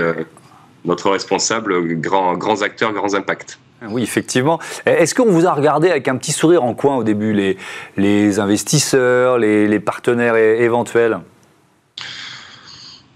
notre 0.84 1.10
responsable, 1.10 1.94
grand, 2.00 2.36
grands 2.36 2.62
acteurs, 2.62 2.92
grands 2.92 3.14
impacts. 3.14 3.58
Oui, 3.88 4.02
effectivement. 4.02 4.58
Est-ce 4.84 5.14
qu'on 5.14 5.30
vous 5.30 5.46
a 5.46 5.52
regardé 5.52 5.90
avec 5.90 6.08
un 6.08 6.16
petit 6.16 6.32
sourire 6.32 6.64
en 6.64 6.74
coin 6.74 6.96
au 6.96 7.04
début, 7.04 7.32
les, 7.32 7.56
les 7.96 8.40
investisseurs, 8.40 9.38
les, 9.38 9.68
les 9.68 9.80
partenaires 9.80 10.36
éventuels? 10.36 11.20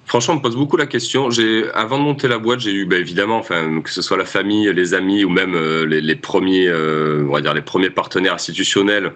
Franchement, 0.09 0.35
on 0.35 0.37
me 0.39 0.43
pose 0.43 0.57
beaucoup 0.57 0.79
la 0.79 0.87
question. 0.87 1.29
J'ai, 1.29 1.71
avant 1.75 1.99
de 1.99 2.03
monter 2.03 2.29
la 2.29 2.39
boîte, 2.39 2.61
j'ai 2.61 2.73
eu, 2.73 2.87
bah, 2.87 2.97
évidemment, 2.97 3.37
enfin, 3.37 3.83
que 3.83 3.91
ce 3.91 4.01
soit 4.01 4.17
la 4.17 4.25
famille, 4.25 4.73
les 4.73 4.95
amis 4.95 5.23
ou 5.23 5.29
même 5.29 5.55
euh, 5.55 5.85
les, 5.85 6.17
premiers, 6.17 6.67
euh, 6.67 7.27
on 7.29 7.33
va 7.35 7.43
dire 7.43 7.53
les 7.53 7.61
premiers 7.61 7.91
partenaires 7.91 8.33
institutionnels. 8.33 9.13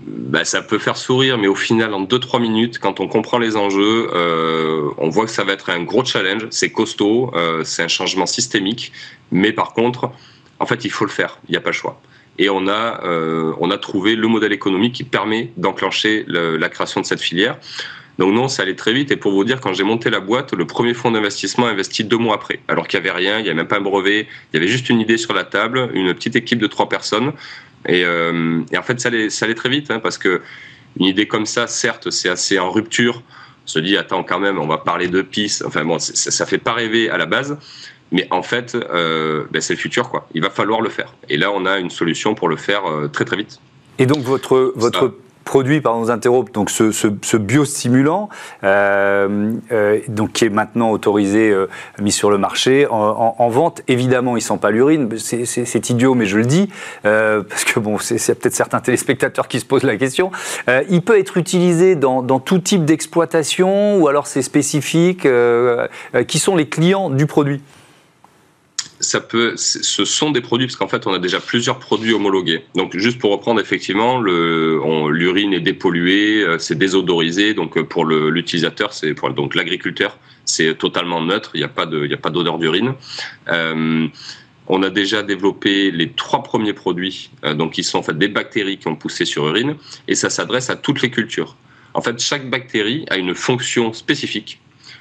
Bah, 0.00 0.46
ça 0.46 0.62
peut 0.62 0.78
faire 0.78 0.96
sourire, 0.96 1.36
mais 1.36 1.46
au 1.46 1.54
final, 1.54 1.92
en 1.92 2.04
2-3 2.04 2.40
minutes, 2.40 2.78
quand 2.78 3.00
on 3.00 3.06
comprend 3.06 3.38
les 3.38 3.58
enjeux, 3.58 4.08
euh, 4.14 4.88
on 4.96 5.10
voit 5.10 5.26
que 5.26 5.30
ça 5.30 5.44
va 5.44 5.52
être 5.52 5.68
un 5.68 5.82
gros 5.82 6.06
challenge. 6.06 6.46
C'est 6.50 6.72
costaud, 6.72 7.30
c'est 7.64 7.82
un 7.82 7.88
changement 7.88 8.26
systémique, 8.26 8.92
mais 9.30 9.52
par 9.52 9.74
contre, 9.74 10.10
en 10.58 10.64
fait, 10.64 10.86
il 10.86 10.90
faut 10.90 11.04
le 11.04 11.10
faire. 11.10 11.38
Il 11.48 11.50
n'y 11.50 11.58
a 11.58 11.60
pas 11.60 11.70
le 11.70 11.74
choix 11.74 12.00
et 12.40 12.48
on 12.50 12.68
a, 12.68 13.02
on 13.58 13.70
a 13.72 13.78
trouvé 13.78 14.14
le 14.14 14.28
modèle 14.28 14.52
économique 14.52 14.94
qui 14.94 15.02
permet 15.02 15.50
d'enclencher 15.56 16.24
la 16.28 16.68
création 16.68 17.00
de 17.00 17.06
cette 17.06 17.20
filière. 17.20 17.58
Donc 18.18 18.34
non, 18.34 18.48
ça 18.48 18.62
allait 18.62 18.74
très 18.74 18.92
vite. 18.92 19.10
Et 19.12 19.16
pour 19.16 19.32
vous 19.32 19.44
dire, 19.44 19.60
quand 19.60 19.72
j'ai 19.72 19.84
monté 19.84 20.10
la 20.10 20.20
boîte, 20.20 20.52
le 20.52 20.66
premier 20.66 20.92
fonds 20.92 21.12
d'investissement 21.12 21.66
a 21.66 21.70
investi 21.70 22.04
deux 22.04 22.18
mois 22.18 22.34
après. 22.34 22.60
Alors 22.66 22.88
qu'il 22.88 23.00
n'y 23.00 23.08
avait 23.08 23.16
rien, 23.16 23.38
il 23.38 23.44
n'y 23.44 23.48
avait 23.48 23.56
même 23.56 23.68
pas 23.68 23.78
un 23.78 23.80
brevet, 23.80 24.26
il 24.52 24.56
y 24.56 24.56
avait 24.56 24.68
juste 24.68 24.90
une 24.90 25.00
idée 25.00 25.16
sur 25.16 25.34
la 25.34 25.44
table, 25.44 25.88
une 25.94 26.12
petite 26.14 26.34
équipe 26.34 26.58
de 26.58 26.66
trois 26.66 26.88
personnes. 26.88 27.32
Et, 27.86 28.04
euh, 28.04 28.60
en 28.76 28.82
fait, 28.82 29.00
ça 29.00 29.08
allait, 29.08 29.30
ça 29.30 29.44
allait 29.44 29.54
très 29.54 29.68
vite, 29.68 29.90
hein, 29.90 30.00
parce 30.00 30.18
que 30.18 30.42
une 30.98 31.06
idée 31.06 31.28
comme 31.28 31.46
ça, 31.46 31.68
certes, 31.68 32.10
c'est 32.10 32.28
assez 32.28 32.58
en 32.58 32.70
rupture. 32.70 33.22
On 33.64 33.68
se 33.68 33.78
dit, 33.78 33.96
attends, 33.96 34.24
quand 34.24 34.40
même, 34.40 34.58
on 34.58 34.66
va 34.66 34.78
parler 34.78 35.06
de 35.06 35.22
pistes. 35.22 35.62
Enfin 35.64 35.84
bon, 35.84 35.98
ça, 36.00 36.44
ne 36.44 36.48
fait 36.48 36.58
pas 36.58 36.72
rêver 36.72 37.08
à 37.10 37.18
la 37.18 37.26
base. 37.26 37.56
Mais 38.10 38.26
en 38.30 38.42
fait, 38.42 38.74
euh, 38.74 39.44
ben, 39.50 39.60
c'est 39.60 39.74
le 39.74 39.78
futur, 39.78 40.08
quoi. 40.08 40.26
Il 40.34 40.42
va 40.42 40.50
falloir 40.50 40.80
le 40.80 40.88
faire. 40.88 41.14
Et 41.28 41.36
là, 41.36 41.52
on 41.52 41.66
a 41.66 41.78
une 41.78 41.90
solution 41.90 42.34
pour 42.34 42.48
le 42.48 42.56
faire 42.56 42.86
euh, 42.86 43.06
très 43.06 43.24
très 43.24 43.36
vite. 43.36 43.60
Et 43.98 44.06
donc 44.06 44.20
votre 44.20 44.72
votre 44.76 45.14
produit 45.48 45.80
par 45.80 45.98
nos 45.98 46.10
interrupts, 46.10 46.54
donc 46.54 46.68
ce, 46.68 46.92
ce, 46.92 47.36
biostimulant, 47.38 48.28
euh, 48.64 49.54
euh, 49.72 49.98
donc 50.08 50.32
qui 50.32 50.44
est 50.44 50.50
maintenant 50.50 50.90
autorisé, 50.90 51.48
euh, 51.48 51.70
mis 51.98 52.12
sur 52.12 52.30
le 52.30 52.36
marché, 52.36 52.86
en, 52.90 53.48
vente. 53.48 53.80
Évidemment, 53.88 54.36
il 54.36 54.42
sent 54.42 54.58
pas 54.60 54.70
l'urine, 54.70 55.08
c'est 55.16 55.90
idiot, 55.90 56.14
mais 56.14 56.26
je 56.26 56.36
le 56.36 56.44
dis 56.44 56.68
parce 57.02 57.64
que 57.64 57.80
bon, 57.80 57.96
c'est 57.98 58.34
peut-être 58.38 58.54
certains 58.54 58.80
téléspectateurs 58.80 59.48
qui 59.48 59.58
se 59.58 59.64
posent 59.64 59.84
la 59.84 59.96
question. 59.96 60.30
il 60.90 61.00
peut 61.00 61.18
être 61.18 61.38
utilisé 61.38 61.96
dans, 61.96 62.22
dans 62.22 62.40
tout 62.40 62.58
type 62.58 62.84
d'exploitation 62.84 63.96
ou 63.96 64.06
alors 64.06 64.26
c'est 64.26 64.42
spécifique. 64.42 65.26
qui 66.26 66.38
sont 66.38 66.56
les 66.56 66.68
clients 66.68 67.08
du 67.08 67.26
produit? 67.26 67.62
Ça 69.00 69.20
peut, 69.20 69.54
ce 69.56 70.04
sont 70.04 70.30
des 70.30 70.40
produits 70.40 70.66
parce 70.66 70.76
qu'en 70.76 70.88
fait 70.88 71.06
on 71.06 71.12
a 71.12 71.18
déjà 71.18 71.40
plusieurs 71.40 71.78
produits 71.78 72.12
homologués. 72.12 72.64
Donc 72.74 72.96
juste 72.96 73.18
pour 73.18 73.30
reprendre 73.30 73.60
effectivement, 73.60 74.20
l'urine 74.20 75.52
est 75.52 75.60
dépolluée, 75.60 76.42
euh, 76.42 76.58
c'est 76.58 76.76
désodorisé. 76.76 77.54
Donc 77.54 77.76
euh, 77.76 77.84
pour 77.84 78.04
l'utilisateur, 78.04 78.92
c'est 78.92 79.14
pour 79.14 79.30
donc 79.30 79.54
l'agriculteur, 79.54 80.18
c'est 80.44 80.76
totalement 80.76 81.22
neutre. 81.22 81.50
Il 81.54 81.58
n'y 81.58 81.64
a 81.64 81.68
pas 81.68 81.86
de, 81.86 82.04
il 82.04 82.10
y 82.10 82.14
a 82.14 82.18
pas 82.18 82.30
d'odeur 82.30 82.58
d'urine. 82.58 82.94
Euh, 83.48 84.08
on 84.66 84.82
a 84.82 84.90
déjà 84.90 85.22
développé 85.22 85.90
les 85.90 86.10
trois 86.10 86.42
premiers 86.42 86.74
produits, 86.74 87.30
donc 87.54 87.72
qui 87.72 87.82
sont 87.82 87.98
en 87.98 88.02
fait 88.02 88.18
des 88.18 88.28
bactéries 88.28 88.76
qui 88.76 88.86
ont 88.88 88.96
poussé 88.96 89.24
sur 89.24 89.48
urine, 89.48 89.76
et 90.08 90.14
ça 90.14 90.28
s'adresse 90.28 90.68
à 90.68 90.76
toutes 90.76 91.00
les 91.00 91.10
cultures. 91.10 91.56
En 91.94 92.02
fait, 92.02 92.20
chaque 92.20 92.50
bactérie 92.50 93.06
a 93.08 93.16
une 93.16 93.34
fonction 93.34 93.94
spécifique. 93.94 94.60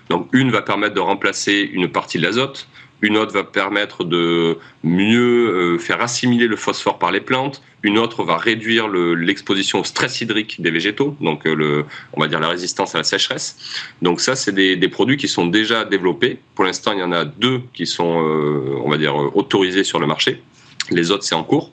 Donc 0.10 0.30
une 0.32 0.52
va 0.52 0.62
permettre 0.62 0.96
de 0.96 1.02
remplacer 1.02 1.70
une 1.74 1.90
partie 1.90 2.18
de 2.18 2.24
l'azote, 2.24 2.70
une 3.02 3.18
autre 3.18 3.34
va 3.34 3.44
permettre 3.44 4.04
de 4.04 4.58
mieux 4.84 5.76
euh, 5.76 5.78
faire 5.78 6.02
assimiler 6.02 6.48
le 6.48 6.56
phosphore 6.56 6.98
par 6.98 7.12
les 7.12 7.22
plantes, 7.22 7.62
une 7.84 8.00
autre 8.00 8.24
va 8.24 8.38
réduire 8.38 8.88
l'exposition 8.88 9.80
au 9.80 9.84
stress 9.84 10.20
hydrique 10.22 10.62
des 10.62 10.72
végétaux, 10.72 11.16
donc 11.22 11.46
euh, 11.46 11.84
on 12.14 12.22
va 12.22 12.28
dire 12.28 12.40
la 12.40 12.50
résistance 12.50 12.96
à 12.96 13.00
la 13.00 13.04
sécheresse. 13.04 13.56
Donc 14.02 14.20
ça, 14.20 14.36
c'est 14.36 14.52
des, 14.52 14.88
produits 14.90 15.18
qui 15.18 15.28
sont 15.28 15.46
déjà 15.46 15.86
développés. 15.86 16.40
Pour 16.56 16.66
l'instant, 16.66 16.92
il 16.94 17.00
y 17.00 17.04
en 17.04 17.12
a 17.12 17.24
deux 17.24 17.62
qui 17.74 17.86
sont, 17.86 18.22
euh, 18.22 18.82
on 18.84 18.90
va 18.90 18.98
dire, 18.98 19.16
autorisés 19.16 19.84
sur 19.84 20.00
le 20.00 20.08
marché. 20.08 20.42
Les 20.90 21.12
autres, 21.12 21.24
c'est 21.24 21.36
en 21.36 21.44
cours. 21.44 21.72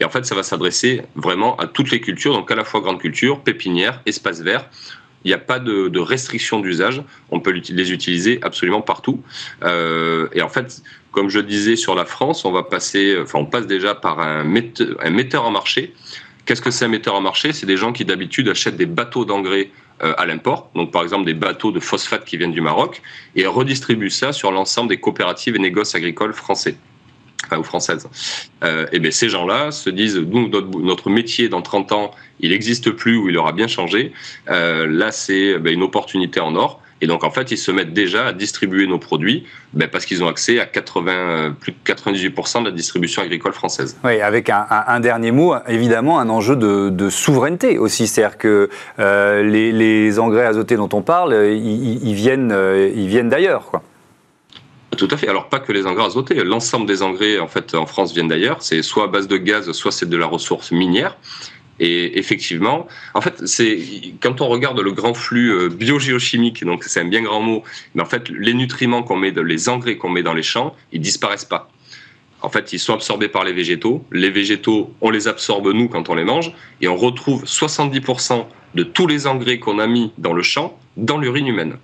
Et 0.00 0.04
en 0.04 0.08
fait, 0.08 0.24
ça 0.24 0.34
va 0.34 0.42
s'adresser 0.42 1.02
vraiment 1.14 1.56
à 1.56 1.66
toutes 1.66 1.90
les 1.90 2.00
cultures, 2.00 2.32
donc 2.32 2.50
à 2.50 2.54
la 2.54 2.64
fois 2.64 2.80
grande 2.80 2.98
culture, 2.98 3.40
pépinière, 3.40 4.00
espace 4.06 4.40
vert. 4.40 4.68
Il 5.24 5.28
n'y 5.28 5.34
a 5.34 5.38
pas 5.38 5.58
de, 5.58 5.98
restriction 5.98 6.60
d'usage. 6.60 7.02
On 7.30 7.40
peut 7.40 7.50
les 7.50 7.92
utiliser 7.92 8.38
absolument 8.42 8.82
partout. 8.82 9.22
Euh, 9.62 10.28
et 10.32 10.42
en 10.42 10.48
fait, 10.48 10.82
comme 11.12 11.30
je 11.30 11.40
disais 11.40 11.76
sur 11.76 11.94
la 11.94 12.04
France, 12.04 12.44
on 12.44 12.62
passe 12.62 13.66
déjà 13.66 13.94
par 13.94 14.20
un 14.20 14.44
metteur, 14.44 14.96
un 15.02 15.10
metteur 15.10 15.44
en 15.44 15.50
marché. 15.50 15.94
Qu'est-ce 16.44 16.60
que 16.60 16.70
c'est 16.70 16.84
un 16.84 16.88
metteur 16.88 17.14
en 17.14 17.22
marché? 17.22 17.52
C'est 17.52 17.66
des 17.66 17.78
gens 17.78 17.92
qui 17.92 18.04
d'habitude 18.04 18.48
achètent 18.48 18.76
des 18.76 18.86
bateaux 18.86 19.24
d'engrais 19.24 19.70
euh, 20.02 20.12
à 20.18 20.26
l'import, 20.26 20.70
donc 20.74 20.90
par 20.90 21.02
exemple 21.02 21.24
des 21.24 21.34
bateaux 21.34 21.72
de 21.72 21.80
phosphate 21.80 22.24
qui 22.24 22.36
viennent 22.36 22.52
du 22.52 22.60
Maroc, 22.60 23.00
et 23.34 23.46
redistribuent 23.46 24.10
ça 24.10 24.32
sur 24.32 24.50
l'ensemble 24.50 24.90
des 24.90 24.98
coopératives 24.98 25.56
et 25.56 25.58
négoces 25.58 25.94
agricoles 25.94 26.34
français 26.34 26.76
ou 27.52 27.64
françaises. 27.64 28.08
Euh, 28.62 28.86
et 28.92 28.98
bien 28.98 29.10
ces 29.10 29.28
gens-là 29.28 29.70
se 29.70 29.90
disent, 29.90 30.18
nous, 30.18 30.48
notre, 30.48 31.10
métier 31.10 31.48
dans 31.48 31.62
30 31.62 31.92
ans, 31.92 32.10
il 32.40 32.50
n'existe 32.50 32.90
plus 32.90 33.16
ou 33.16 33.28
il 33.28 33.36
aura 33.36 33.52
bien 33.52 33.68
changé. 33.68 34.12
Euh, 34.50 34.86
là, 34.88 35.12
c'est 35.12 35.58
ben, 35.58 35.72
une 35.72 35.82
opportunité 35.82 36.40
en 36.40 36.54
or. 36.56 36.80
Et 37.00 37.06
donc, 37.06 37.22
en 37.24 37.30
fait, 37.30 37.50
ils 37.50 37.58
se 37.58 37.70
mettent 37.70 37.92
déjà 37.92 38.26
à 38.26 38.32
distribuer 38.32 38.86
nos 38.86 38.98
produits 38.98 39.44
ben, 39.74 39.88
parce 39.88 40.06
qu'ils 40.06 40.24
ont 40.24 40.28
accès 40.28 40.58
à 40.58 40.66
80, 40.66 41.56
plus 41.60 41.72
de 41.72 41.76
98% 41.84 42.60
de 42.60 42.64
la 42.66 42.70
distribution 42.70 43.22
agricole 43.22 43.52
française. 43.52 43.98
Oui, 44.04 44.20
avec 44.20 44.48
un, 44.48 45.00
dernier 45.00 45.30
mot, 45.30 45.54
évidemment, 45.68 46.18
un 46.18 46.30
enjeu 46.30 46.56
de, 46.56 47.08
souveraineté 47.10 47.78
aussi. 47.78 48.06
C'est-à-dire 48.06 48.38
que 48.38 48.70
euh, 48.98 49.42
les, 49.42 50.18
engrais 50.18 50.46
azotés 50.46 50.76
dont 50.76 50.88
on 50.92 51.02
parle, 51.02 51.34
ils, 51.52 52.14
viennent, 52.14 52.56
ils 52.94 53.08
viennent 53.08 53.28
d'ailleurs. 53.28 53.82
Tout 54.96 55.08
à 55.10 55.16
fait. 55.16 55.28
Alors 55.28 55.48
pas 55.48 55.60
que 55.60 55.72
les 55.72 55.86
engrais 55.86 56.04
azotés, 56.04 56.42
l'ensemble 56.44 56.86
des 56.86 57.02
engrais 57.02 57.38
en 57.38 57.48
fait 57.48 57.74
en 57.74 57.86
France 57.86 58.12
viennent 58.12 58.28
d'ailleurs. 58.28 58.62
C'est 58.62 58.82
soit 58.82 59.04
à 59.04 59.06
base 59.06 59.28
de 59.28 59.36
gaz, 59.36 59.70
soit 59.72 59.92
c'est 59.92 60.08
de 60.08 60.16
la 60.16 60.26
ressource 60.26 60.72
minière. 60.72 61.16
Et 61.80 62.18
effectivement, 62.18 62.86
en 63.14 63.20
fait, 63.20 63.46
c'est 63.46 63.80
quand 64.20 64.40
on 64.40 64.46
regarde 64.46 64.78
le 64.78 64.92
grand 64.92 65.12
flux 65.12 65.52
euh, 65.52 65.68
biogéochimique, 65.68 66.64
donc 66.64 66.84
c'est 66.84 67.00
un 67.00 67.04
bien 67.04 67.22
grand 67.22 67.40
mot, 67.40 67.64
mais 67.94 68.02
en 68.02 68.06
fait, 68.06 68.28
les 68.28 68.54
nutriments 68.54 69.02
qu'on 69.02 69.16
met, 69.16 69.32
les 69.32 69.68
engrais 69.68 69.96
qu'on 69.96 70.08
met 70.08 70.22
dans 70.22 70.34
les 70.34 70.44
champs, 70.44 70.76
ils 70.92 71.00
disparaissent 71.00 71.44
pas. 71.44 71.68
En 72.42 72.48
fait, 72.48 72.72
ils 72.72 72.78
sont 72.78 72.94
absorbés 72.94 73.28
par 73.28 73.42
les 73.42 73.52
végétaux. 73.52 74.04
Les 74.12 74.30
végétaux, 74.30 74.94
on 75.00 75.10
les 75.10 75.26
absorbe 75.26 75.72
nous 75.72 75.88
quand 75.88 76.10
on 76.10 76.14
les 76.14 76.24
mange, 76.24 76.52
et 76.80 76.86
on 76.86 76.96
retrouve 76.96 77.44
70% 77.44 78.46
de 78.74 78.82
tous 78.84 79.08
les 79.08 79.26
engrais 79.26 79.58
qu'on 79.58 79.78
a 79.80 79.86
mis 79.88 80.12
dans 80.18 80.32
le 80.32 80.42
champ 80.42 80.78
dans 80.96 81.18
l'urine 81.18 81.48
humaine. 81.48 81.76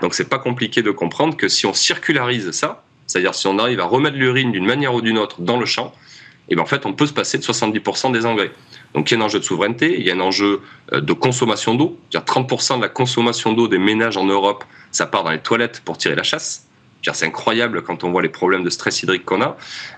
Donc 0.00 0.14
c'est 0.14 0.28
pas 0.28 0.38
compliqué 0.38 0.82
de 0.82 0.90
comprendre 0.90 1.36
que 1.36 1.48
si 1.48 1.66
on 1.66 1.74
circularise 1.74 2.50
ça, 2.52 2.84
c'est-à-dire 3.06 3.34
si 3.34 3.46
on 3.46 3.58
arrive 3.58 3.80
à 3.80 3.84
remettre 3.84 4.16
l'urine 4.16 4.52
d'une 4.52 4.64
manière 4.64 4.94
ou 4.94 5.00
d'une 5.02 5.18
autre 5.18 5.42
dans 5.42 5.58
le 5.58 5.66
champ, 5.66 5.92
et 6.48 6.52
eh 6.52 6.54
bien 6.56 6.64
en 6.64 6.66
fait 6.66 6.86
on 6.86 6.92
peut 6.92 7.06
se 7.06 7.12
passer 7.12 7.38
de 7.38 7.42
70% 7.42 8.12
des 8.12 8.26
engrais. 8.26 8.50
Donc 8.94 9.10
il 9.10 9.14
y 9.14 9.16
a 9.16 9.22
un 9.22 9.24
enjeu 9.24 9.38
de 9.38 9.44
souveraineté, 9.44 9.98
il 9.98 10.06
y 10.06 10.10
a 10.10 10.14
un 10.14 10.20
enjeu 10.20 10.60
euh, 10.92 11.00
de 11.00 11.12
consommation 11.12 11.74
d'eau. 11.74 11.98
30% 12.12 12.78
de 12.78 12.82
la 12.82 12.88
consommation 12.88 13.52
d'eau 13.52 13.68
des 13.68 13.78
ménages 13.78 14.16
en 14.16 14.24
Europe, 14.24 14.64
ça 14.90 15.06
part 15.06 15.24
dans 15.24 15.30
les 15.30 15.40
toilettes 15.40 15.82
pour 15.84 15.98
tirer 15.98 16.14
la 16.14 16.22
chasse. 16.24 16.66
C'est 17.12 17.26
incroyable 17.26 17.82
quand 17.82 18.04
on 18.04 18.12
voit 18.12 18.22
les 18.22 18.28
problèmes 18.28 18.62
de 18.62 18.70
stress 18.70 19.02
hydrique 19.02 19.24
qu'on 19.24 19.42
a. 19.42 19.56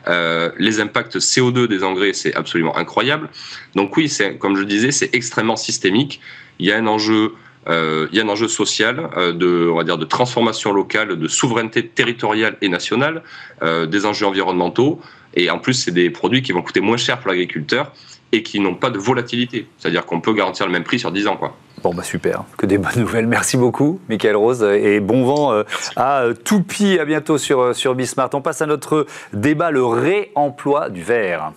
Euh, 0.09 0.51
les 0.59 0.81
impacts 0.81 1.19
CO2 1.19 1.67
des 1.67 1.85
engrais, 1.85 2.15
c'est 2.15 2.35
absolument 2.35 2.77
incroyable. 2.79 3.29
Donc 3.75 3.97
oui, 3.97 4.11
comme 4.39 4.57
je 4.57 4.63
disais, 4.63 4.91
c'est 4.91 5.15
extrêmement 5.15 5.57
systémique. 5.57 6.21
Il 6.59 6.67
y 6.67 6.73
a 6.73 6.79
un 6.79 6.87
enjeu 6.87 7.35
euh, 7.68 8.09
il 8.12 8.18
y 8.18 8.21
a 8.21 8.25
un 8.25 8.28
enjeu 8.28 8.49
social, 8.49 9.09
euh, 9.16 9.33
de, 9.33 9.68
on 9.73 9.76
va 9.76 9.85
dire, 9.85 9.99
de 9.99 10.04
transformation 10.04 10.73
locale, 10.73 11.16
de 11.16 11.28
souveraineté 11.28 11.87
territoriale 11.87 12.56
et 12.61 12.68
nationale, 12.68 13.23
euh, 13.62 13.87
des 13.87 14.06
enjeux 14.06 14.26
environnementaux, 14.26 15.00
et 15.35 15.50
en 15.50 15.59
plus, 15.59 15.75
c'est 15.75 15.90
des 15.90 16.11
produits 16.11 16.42
qui 16.42 16.52
vont 16.52 16.62
coûter 16.62 16.80
moins 16.80 16.97
cher 16.97 17.18
pour 17.18 17.30
l'agriculteur 17.30 17.92
et 18.33 18.42
qui 18.42 18.61
n'ont 18.61 18.75
pas 18.75 18.90
de 18.90 18.99
volatilité. 18.99 19.66
C'est-à-dire 19.78 20.06
qu'on 20.06 20.21
peut 20.21 20.33
garantir 20.33 20.66
le 20.66 20.73
même 20.73 20.85
prix 20.85 20.99
sur 20.99 21.12
10 21.12 21.26
ans. 21.28 21.37
Quoi. 21.37 21.56
Bon, 21.83 21.94
bah 21.94 22.02
super, 22.02 22.44
que 22.56 22.66
des 22.66 22.78
bonnes 22.78 22.99
nouvelles. 22.99 23.26
Merci 23.26 23.56
beaucoup, 23.56 24.00
Michael 24.09 24.37
Rose, 24.37 24.62
et 24.62 25.00
bon 25.00 25.25
vent 25.25 25.62
à 25.97 26.25
Toupie. 26.44 26.99
À 26.99 27.04
bientôt 27.04 27.38
sur, 27.38 27.75
sur 27.75 27.94
Bismart. 27.94 28.30
On 28.33 28.40
passe 28.40 28.62
à 28.62 28.66
notre 28.66 29.06
débat, 29.33 29.71
le 29.71 29.85
réemploi 29.85 30.88
du 30.88 31.02
verre. 31.02 31.52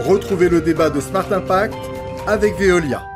Retrouvez 0.00 0.48
le 0.48 0.60
débat 0.60 0.90
de 0.90 1.00
Smart 1.00 1.30
Impact 1.30 1.74
avec 2.26 2.58
Veolia. 2.58 3.09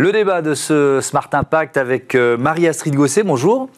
Le 0.00 0.12
débat 0.12 0.42
de 0.42 0.54
ce 0.54 1.00
Smart 1.00 1.28
Impact 1.32 1.76
avec 1.76 2.14
euh, 2.14 2.36
Marie-Astrid 2.36 2.94
Gosset, 2.94 3.24
bonjour. 3.24 3.68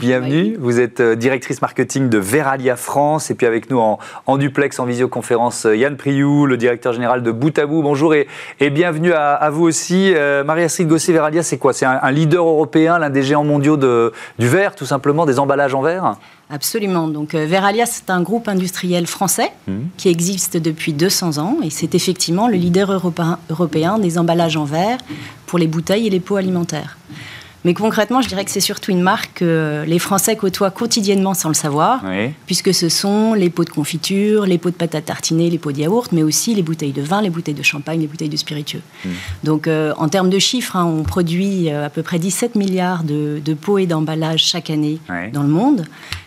Bienvenue. 0.00 0.56
Vous 0.58 0.80
êtes 0.80 1.00
euh, 1.00 1.16
directrice 1.16 1.60
marketing 1.60 2.08
de 2.08 2.16
Veralia 2.16 2.76
France 2.76 3.30
et 3.30 3.34
puis 3.34 3.46
avec 3.46 3.68
nous 3.68 3.78
en, 3.78 4.38
duplex, 4.38 4.78
en 4.78 4.86
visioconférence, 4.86 5.66
euh, 5.66 5.76
Yann 5.76 5.98
Priou, 5.98 6.46
le 6.46 6.56
directeur 6.56 6.94
général 6.94 7.22
de 7.22 7.30
Bout 7.30 7.58
à 7.58 7.66
Bout. 7.66 7.82
Bonjour 7.82 8.14
et, 8.14 8.26
bienvenue 8.70 9.12
à, 9.12 9.50
vous 9.50 9.64
aussi. 9.64 10.14
Marie-Astrid 10.46 10.88
Gosset, 10.88 11.12
Veralia, 11.12 11.42
c'est 11.42 11.58
quoi? 11.58 11.74
C'est 11.74 11.84
un, 11.84 12.10
leader 12.10 12.46
européen, 12.46 12.98
l'un 12.98 13.10
des 13.10 13.22
géants 13.22 13.44
mondiaux 13.44 13.76
du 13.76 14.48
verre, 14.48 14.76
tout 14.76 14.86
simplement, 14.86 15.26
des 15.26 15.38
emballages 15.38 15.74
en 15.74 15.82
verre? 15.82 16.16
Absolument. 16.48 17.08
Donc 17.08 17.34
euh, 17.34 17.44
Veralia, 17.46 17.86
c'est 17.86 18.08
un 18.08 18.22
groupe 18.22 18.48
industriel 18.48 19.06
français 19.06 19.52
mmh. 19.66 19.72
qui 19.96 20.08
existe 20.08 20.56
depuis 20.56 20.92
200 20.92 21.38
ans 21.38 21.58
et 21.62 21.70
c'est 21.70 21.94
effectivement 21.94 22.46
le 22.46 22.56
leader 22.56 22.92
européen, 22.92 23.38
européen 23.50 23.98
des 23.98 24.16
emballages 24.18 24.56
en 24.56 24.64
verre 24.64 24.98
pour 25.46 25.58
les 25.58 25.66
bouteilles 25.66 26.06
et 26.06 26.10
les 26.10 26.20
pots 26.20 26.36
alimentaires. 26.36 26.96
Mais 27.66 27.74
concrètement, 27.74 28.22
je 28.22 28.28
dirais 28.28 28.44
que 28.44 28.52
c'est 28.52 28.60
surtout 28.60 28.92
une 28.92 29.00
marque 29.00 29.38
que 29.38 29.82
les 29.88 29.98
Français 29.98 30.36
côtoient 30.36 30.70
quotidiennement 30.70 31.34
sans 31.34 31.48
le 31.48 31.54
savoir, 31.54 32.00
puisque 32.46 32.72
ce 32.72 32.88
sont 32.88 33.34
les 33.34 33.50
pots 33.50 33.64
de 33.64 33.70
confiture, 33.70 34.46
les 34.46 34.56
pots 34.56 34.70
de 34.70 34.76
pâte 34.76 34.94
à 34.94 35.00
tartiner, 35.00 35.50
les 35.50 35.58
pots 35.58 35.72
de 35.72 35.80
yaourt, 35.80 36.12
mais 36.12 36.22
aussi 36.22 36.54
les 36.54 36.62
bouteilles 36.62 36.92
de 36.92 37.02
vin, 37.02 37.20
les 37.20 37.28
bouteilles 37.28 37.54
de 37.54 37.64
champagne, 37.64 37.98
les 37.98 38.06
bouteilles 38.06 38.28
de 38.28 38.36
spiritueux. 38.36 38.82
Hmm. 39.04 39.08
Donc, 39.42 39.66
euh, 39.66 39.92
en 39.96 40.08
termes 40.08 40.30
de 40.30 40.38
chiffres, 40.38 40.76
hein, 40.76 40.84
on 40.84 41.02
produit 41.02 41.68
euh, 41.68 41.86
à 41.86 41.90
peu 41.90 42.04
près 42.04 42.20
17 42.20 42.54
milliards 42.54 43.02
de, 43.02 43.40
pots 43.60 43.78
et 43.78 43.86
d'emballages 43.86 44.44
chaque 44.44 44.70
année 44.70 45.00
dans 45.32 45.42
le 45.42 45.48
monde. 45.48 45.86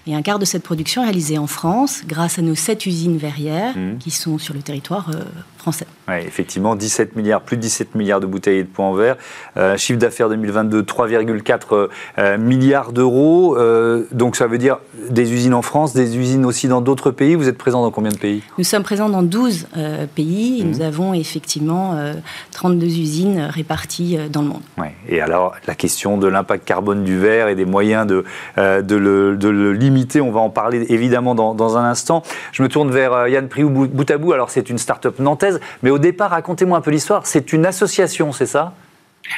Et 0.10 0.16
un 0.16 0.24
quart 0.24 0.40
de 0.40 0.46
cette 0.46 0.64
production 0.64 1.04
est 1.04 1.06
réalisée 1.06 1.38
en 1.38 1.46
France 1.46 2.02
grâce 2.08 2.40
à 2.40 2.42
nos 2.42 2.56
sept 2.56 2.88
usines 2.88 3.18
verrières 3.18 3.78
hmm. 3.78 4.00
qui 4.00 4.10
sont 4.10 4.40
sur 4.40 4.56
le 4.56 4.62
territoire 4.62 5.12
euh, 5.14 5.22
français. 5.60 5.86
effectivement, 6.26 6.76
17 6.76 7.16
milliards, 7.16 7.42
plus 7.42 7.58
de 7.58 7.62
17 7.62 7.94
milliards 7.94 8.22
de 8.22 8.26
bouteilles 8.26 8.60
et 8.60 8.64
de 8.64 8.68
pots 8.68 8.84
en 8.84 8.94
verre. 8.94 9.18
Euh, 9.58 9.78
chiffre 9.78 10.00
d'affaires 10.00 10.30
2022, 10.30 10.82
3,4 10.82 11.90
euh, 12.18 12.38
milliards 12.38 12.94
d'euros. 12.94 13.58
Euh, 13.58 14.06
donc 14.12 14.36
ça 14.36 14.48
veut 14.48 14.58
dire 14.58 14.80
des 15.10 15.32
usines 15.34 15.54
en 15.54 15.62
France, 15.62 15.94
des 15.94 16.18
usines 16.18 16.46
aussi 16.46 16.68
dans 16.68 16.82
d'autres 16.82 17.12
pays. 17.12 17.36
Vous 17.36 17.50
êtes 17.50 17.58
présent 17.58 17.82
dans 17.84 17.92
combien 17.92 18.12
de 18.12 18.18
pays? 18.18 18.42
Nous 18.58 18.64
sommes 18.64 18.84
présents 18.84 19.10
dans 19.10 19.22
12 19.22 19.68
pays 20.16 20.62
et 20.62 20.64
nous 20.64 20.78
mhm. 20.78 20.82
avons 20.82 21.14
effectivement 21.14 21.98
32 22.52 22.86
usines 22.86 23.42
réparties 23.42 24.18
dans 24.32 24.42
le 24.42 24.48
monde. 24.48 24.62
Et 25.08 25.22
alors, 25.22 25.56
la 25.68 25.76
question 25.76 26.18
de 26.18 26.28
l'impact 26.28 26.66
carbone 26.66 27.04
du 27.04 27.18
verre 27.18 27.50
et 27.50 27.56
des 27.56 27.66
moyens 27.66 28.08
de, 28.08 28.24
de, 28.58 28.96
le, 28.96 29.74
limiter, 29.74 29.99
on 30.22 30.32
va 30.32 30.40
en 30.40 30.50
parler 30.50 30.86
évidemment 30.90 31.36
dans, 31.36 31.78
un 31.78 31.84
instant. 31.84 32.24
Je 32.52 32.64
me 32.64 32.68
tourne 32.68 32.92
vers 32.92 33.28
Yann 33.28 33.48
Priou 33.48 33.70
Boutabou. 33.70 34.34
Alors, 34.34 34.50
c'est 34.50 34.70
une 34.70 34.78
start-up 34.78 35.20
nantaise 35.20 35.60
mais 35.84 35.90
au 35.90 36.00
départ, 36.00 36.32
racontez-moi 36.32 36.78
un 36.78 36.82
peu 36.82 36.92
l'histoire. 36.92 37.26
C'est 37.26 37.54
une 37.54 37.66
association, 37.66 38.32
c'est 38.32 38.46
ça? 38.46 38.74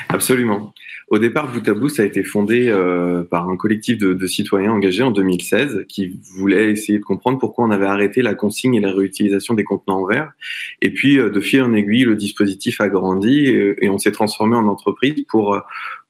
Absolument. 0.10 0.74
Au 1.10 1.19
départ, 1.19 1.51
Bout 1.51 1.67
à 1.67 1.74
Bout, 1.74 1.89
ça 1.89 2.03
a 2.03 2.05
été 2.05 2.24
fondé 2.24 2.69
euh, 2.69 3.24
par 3.24 3.50
un 3.50 3.57
collectif 3.57 3.98
de, 3.98 4.27
citoyens 4.27 4.71
engagés 4.71 5.03
en 5.03 5.12
2016 5.12 5.86
qui 5.89 6.19
voulaient 6.38 6.71
essayer 6.71 7.00
de 7.00 7.03
comprendre 7.03 7.38
pourquoi 7.38 7.65
on 7.65 7.71
avait 7.71 7.86
arrêté 7.86 8.21
la 8.21 8.33
consigne 8.33 8.75
et 8.75 8.79
la 8.79 8.93
réutilisation 8.93 9.53
des 9.53 9.65
contenants 9.65 10.03
en 10.03 10.05
verre. 10.05 10.31
Et 10.81 10.91
puis, 10.91 11.19
euh, 11.19 11.29
de 11.29 11.41
fil 11.41 11.62
en 11.63 11.74
aiguille, 11.74 12.05
le 12.05 12.15
dispositif 12.15 12.79
a 12.79 12.88
grandi 12.88 13.48
et, 13.48 13.89
on 13.89 13.98
s'est 13.98 14.13
transformé 14.13 14.55
en 14.55 14.67
entreprise 14.67 15.25
pour 15.27 15.62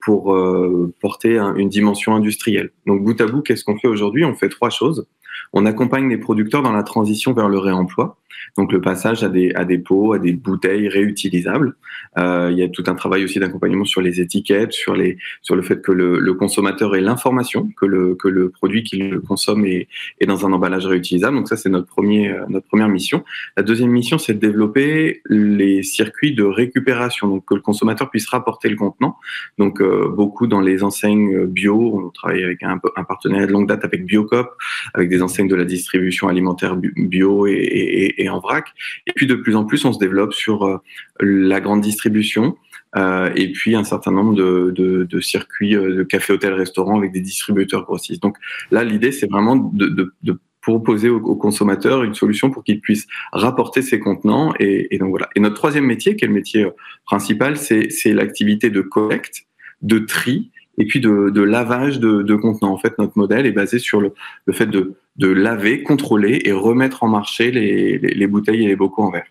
pour 0.02 0.36
euh, 0.36 0.94
porter 1.00 1.38
une 1.38 1.70
dimension 1.70 2.16
industrielle. 2.16 2.72
Donc, 2.86 3.04
Bout 3.04 3.20
à 3.22 3.26
Bout, 3.26 3.42
qu'est-ce 3.42 3.64
qu'on 3.64 3.78
fait 3.78 3.88
aujourd'hui? 3.88 4.24
On 4.26 4.36
fait 4.36 4.50
trois 4.50 4.70
choses. 4.70 5.08
On 5.54 5.66
accompagne 5.66 6.10
les 6.10 6.18
producteurs 6.18 6.62
dans 6.62 6.72
la 6.72 6.84
transition 6.84 7.34
vers 7.34 7.50
le 7.50 7.58
réemploi. 7.58 8.18
Donc 8.58 8.72
le 8.72 8.82
passage 8.82 9.24
à 9.24 9.30
des, 9.30 9.54
à 9.54 9.66
des 9.66 9.78
pots, 9.78 10.14
à 10.14 10.20
des 10.20 10.34
bouteilles 10.34 10.88
réutilisables. 10.88 11.76
Euh, 12.18 12.50
il 12.52 12.58
y 12.58 12.64
a 12.64 12.70
tout 12.70 12.84
un 12.88 12.96
travail 12.96 13.24
aussi 13.24 13.40
d'accompagnement 13.40 13.86
sur 13.86 14.02
les 14.02 14.20
étiquettes, 14.20 14.74
sur, 14.74 14.96
les, 14.96 15.18
sur 15.42 15.56
le 15.56 15.62
fait 15.62 15.82
que 15.82 15.92
le, 15.92 16.20
le 16.20 16.34
consommateur 16.34 16.96
ait 16.96 17.02
l'information 17.02 17.70
que 17.78 17.86
le, 17.86 18.16
que 18.16 18.28
le 18.28 18.50
produit 18.50 18.84
qu'il 18.84 19.20
consomme 19.20 19.66
est, 19.66 19.88
est, 20.20 20.26
dans 20.26 20.46
un 20.46 20.52
emballage 20.52 20.86
réutilisable. 20.86 21.38
Donc 21.38 21.48
ça, 21.48 21.58
c'est 21.58 21.70
notre, 21.70 21.88
premier, 21.88 22.30
euh, 22.30 22.46
notre 22.50 22.68
première 22.68 22.90
mission. 22.90 23.24
La 23.56 23.64
deuxième 23.64 23.92
mission, 23.92 24.18
c'est 24.18 24.34
de 24.34 24.40
développer 24.40 25.22
les 25.30 25.84
circuits 25.84 26.34
de 26.34 26.44
récupération, 26.44 27.28
donc 27.28 27.46
que 27.46 27.56
le 27.56 27.62
consommateur 27.62 28.10
puisse 28.10 28.28
rapporter 28.28 28.70
le 28.70 28.76
contenant. 28.76 29.18
Donc 29.58 29.82
euh, 29.82 30.10
beaucoup 30.10 30.48
dans 30.48 30.62
les 30.62 30.84
enseignes 30.84 31.46
bio, 31.46 32.02
on 32.06 32.10
travaille 32.10 32.44
avec 32.44 32.64
un, 32.64 32.80
un, 32.96 33.04
partenariat 33.04 33.48
de 33.48 33.52
longue 33.52 33.68
date 33.68 33.86
avec 33.86 34.06
Biocop, 34.06 34.50
avec 34.94 35.10
des 35.10 35.22
enseignes 35.22 35.41
de 35.48 35.56
la 35.56 35.66
distribution 35.66 36.28
alimentaire 36.28 36.76
bio 36.76 37.48
et, 37.48 38.28
en 38.30 38.40
vrac. 38.40 38.66
Et 39.08 39.12
puis 39.14 39.28
de 39.28 39.36
plus 39.36 39.56
en 39.56 39.66
plus, 39.66 39.84
on 39.86 39.94
se 39.94 40.00
développe 40.00 40.34
sur 40.34 40.66
euh, 40.66 40.78
la 41.20 41.60
grande 41.60 41.82
distribution. 41.82 42.58
Euh, 42.98 43.32
et 43.36 43.52
puis 43.54 43.76
un 43.76 43.86
certain 43.86 44.12
nombre 44.12 44.34
de, 44.34 45.20
circuits 45.22 45.76
euh, 45.76 45.96
de 45.96 46.04
café, 46.04 46.34
hôtel, 46.34 46.54
restaurant 46.54 46.98
avec 46.98 47.12
des 47.12 47.22
distributeurs 47.22 47.86
grossistes. 47.86 48.22
Donc 48.22 48.38
là, 48.70 48.84
l'idée, 48.84 49.12
c'est 49.12 49.30
vraiment 49.30 49.56
de, 49.56 50.14
proposer 50.62 51.10
aux, 51.10 51.36
consommateurs 51.36 52.04
une 52.04 52.14
solution 52.14 52.52
pour 52.52 52.64
qu'ils 52.64 52.82
puissent 52.82 53.08
rapporter 53.32 53.82
ces 53.82 54.00
contenants. 54.00 54.54
Et, 54.60 54.96
donc 55.00 55.10
voilà. 55.10 55.28
Et 55.36 55.40
notre 55.40 55.56
troisième 55.56 55.86
métier, 55.86 56.16
qui 56.16 56.26
est 56.26 56.28
le 56.28 56.34
métier 56.36 56.68
principal, 57.06 57.58
c'est 57.58 58.14
l'activité 58.14 58.70
de 58.70 58.82
collecte, 58.82 59.48
de 59.82 59.98
tri 59.98 60.52
et 60.78 60.86
puis 60.86 61.00
de, 61.00 61.42
lavage 61.42 62.00
de, 62.00 62.36
contenants. 62.36 62.74
En 62.74 62.78
fait, 62.78 62.98
notre 63.00 63.18
modèle 63.18 63.48
est 63.48 63.52
basé 63.52 63.80
sur 63.80 64.02
le 64.02 64.14
fait 64.52 64.68
de, 64.68 64.98
de, 65.18 65.28
laver, 65.28 65.84
contrôler 65.84 66.42
et 66.46 66.52
remettre 66.52 67.04
en 67.04 67.08
marché 67.08 67.52
les, 67.52 67.98
les, 67.98 68.14
les 68.14 68.28
bouteilles 68.28 68.64
et 68.64 68.68
les 68.68 68.76
bocaux 68.76 69.04
en 69.04 69.12
verre. 69.12 69.28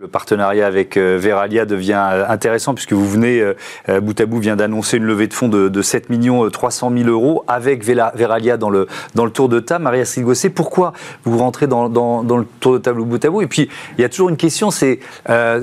Le 0.00 0.08
partenariat 0.08 0.66
avec 0.66 0.96
euh, 0.96 1.16
Veralia 1.20 1.66
devient 1.66 2.08
euh, 2.12 2.28
intéressant 2.28 2.74
puisque 2.74 2.92
vous 2.92 3.08
venez, 3.08 3.40
euh, 3.40 4.00
bout 4.00 4.20
à 4.20 4.26
bout 4.26 4.40
vient 4.40 4.56
d'annoncer 4.56 4.96
une 4.96 5.04
levée 5.04 5.28
de 5.28 5.32
fonds 5.32 5.46
de, 5.46 5.68
de 5.68 5.82
7 5.82 6.10
millions 6.10 6.50
300 6.50 6.90
000 6.94 7.08
euros 7.08 7.44
avec 7.46 7.84
Veralia 7.84 8.56
dans 8.56 8.70
le, 8.70 8.88
dans 9.14 9.24
le 9.24 9.30
tour 9.30 9.48
de 9.48 9.60
table. 9.60 9.84
Maria 9.84 10.04
Silgossé, 10.04 10.50
pourquoi 10.50 10.94
vous 11.22 11.38
rentrez 11.38 11.68
dans, 11.68 11.88
dans, 11.88 12.36
le 12.36 12.44
tour 12.58 12.72
de 12.72 12.78
table 12.78 13.04
bout 13.04 13.24
à 13.24 13.30
bout? 13.30 13.42
Et 13.42 13.46
puis, 13.46 13.70
il 13.96 14.02
y 14.02 14.04
a 14.04 14.08
toujours 14.08 14.30
une 14.30 14.36
question, 14.36 14.72
c'est 14.72 14.98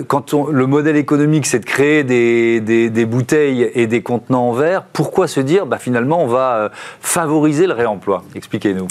quand 0.08 0.34
le 0.34 0.66
modèle 0.66 0.96
économique, 0.96 1.46
c'est 1.46 1.60
de 1.60 1.66
créer 1.66 2.06
des, 2.06 2.62
des, 2.62 2.90
des, 2.90 3.06
bouteilles 3.06 3.70
et 3.76 3.86
des 3.86 4.02
contenants 4.02 4.48
en 4.50 4.54
verre, 4.54 4.84
pourquoi 4.94 5.28
se 5.28 5.42
dire, 5.42 5.66
bah, 5.66 5.78
finalement, 5.78 6.24
on 6.24 6.28
va 6.28 6.72
favoriser 7.02 7.68
le 7.68 7.74
réemploi? 7.74 8.24
Expliquez-nous. 8.34 8.88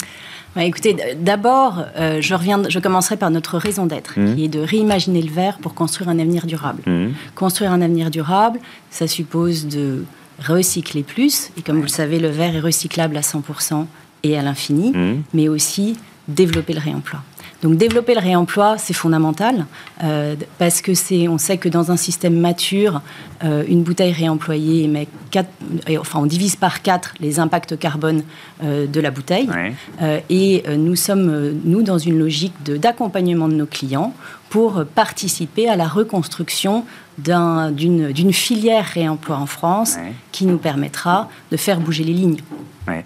Bah, 0.55 0.65
écoutez, 0.65 0.95
d'abord, 1.17 1.85
euh, 1.95 2.19
je, 2.21 2.35
reviens, 2.35 2.61
je 2.67 2.79
commencerai 2.79 3.15
par 3.17 3.31
notre 3.31 3.57
raison 3.57 3.85
d'être, 3.85 4.19
mmh. 4.19 4.35
qui 4.35 4.45
est 4.45 4.49
de 4.49 4.59
réimaginer 4.59 5.21
le 5.21 5.31
verre 5.31 5.57
pour 5.59 5.73
construire 5.73 6.09
un 6.09 6.19
avenir 6.19 6.45
durable. 6.45 6.83
Mmh. 6.85 7.13
Construire 7.35 7.71
un 7.71 7.81
avenir 7.81 8.11
durable, 8.11 8.59
ça 8.89 9.07
suppose 9.07 9.67
de 9.67 10.03
recycler 10.45 11.03
plus, 11.03 11.51
et 11.57 11.61
comme 11.61 11.77
vous 11.77 11.83
le 11.83 11.87
savez, 11.87 12.19
le 12.19 12.29
verre 12.29 12.55
est 12.55 12.59
recyclable 12.59 13.15
à 13.15 13.21
100% 13.21 13.85
et 14.23 14.37
à 14.37 14.41
l'infini, 14.41 14.91
mmh. 14.91 15.23
mais 15.33 15.47
aussi 15.47 15.97
développer 16.27 16.73
le 16.73 16.79
réemploi. 16.79 17.21
Donc 17.61 17.77
développer 17.77 18.15
le 18.15 18.19
réemploi, 18.21 18.77
c'est 18.77 18.93
fondamental 18.93 19.65
euh, 20.03 20.35
parce 20.57 20.81
que 20.81 20.93
c'est, 20.93 21.27
on 21.27 21.37
sait 21.37 21.57
que 21.57 21.69
dans 21.69 21.91
un 21.91 21.97
système 21.97 22.39
mature, 22.39 23.01
euh, 23.43 23.63
une 23.67 23.83
bouteille 23.83 24.13
réemployée 24.13 24.83
émet 24.85 25.07
4, 25.29 25.47
enfin 25.99 26.19
on 26.19 26.25
divise 26.25 26.55
par 26.55 26.81
4 26.81 27.15
les 27.19 27.39
impacts 27.39 27.77
carbone 27.77 28.23
euh, 28.63 28.87
de 28.87 28.99
la 28.99 29.11
bouteille. 29.11 29.47
Ouais. 29.49 30.23
Et 30.29 30.63
nous 30.75 30.95
sommes 30.95 31.59
nous 31.63 31.83
dans 31.83 31.97
une 31.97 32.17
logique 32.17 32.53
de, 32.65 32.77
d'accompagnement 32.77 33.47
de 33.47 33.53
nos 33.53 33.65
clients 33.65 34.13
pour 34.51 34.83
participer 34.93 35.67
à 35.67 35.75
la 35.75 35.87
reconstruction 35.87 36.85
d'une 37.17 38.33
filière 38.33 38.85
réemploi 38.85 39.37
en 39.37 39.45
France 39.45 39.95
ouais. 39.95 40.13
qui 40.31 40.45
nous 40.45 40.57
permettra 40.57 41.29
de 41.51 41.57
faire 41.57 41.79
bouger 41.79 42.03
les 42.03 42.13
lignes. 42.13 42.37
Ouais. 42.87 43.05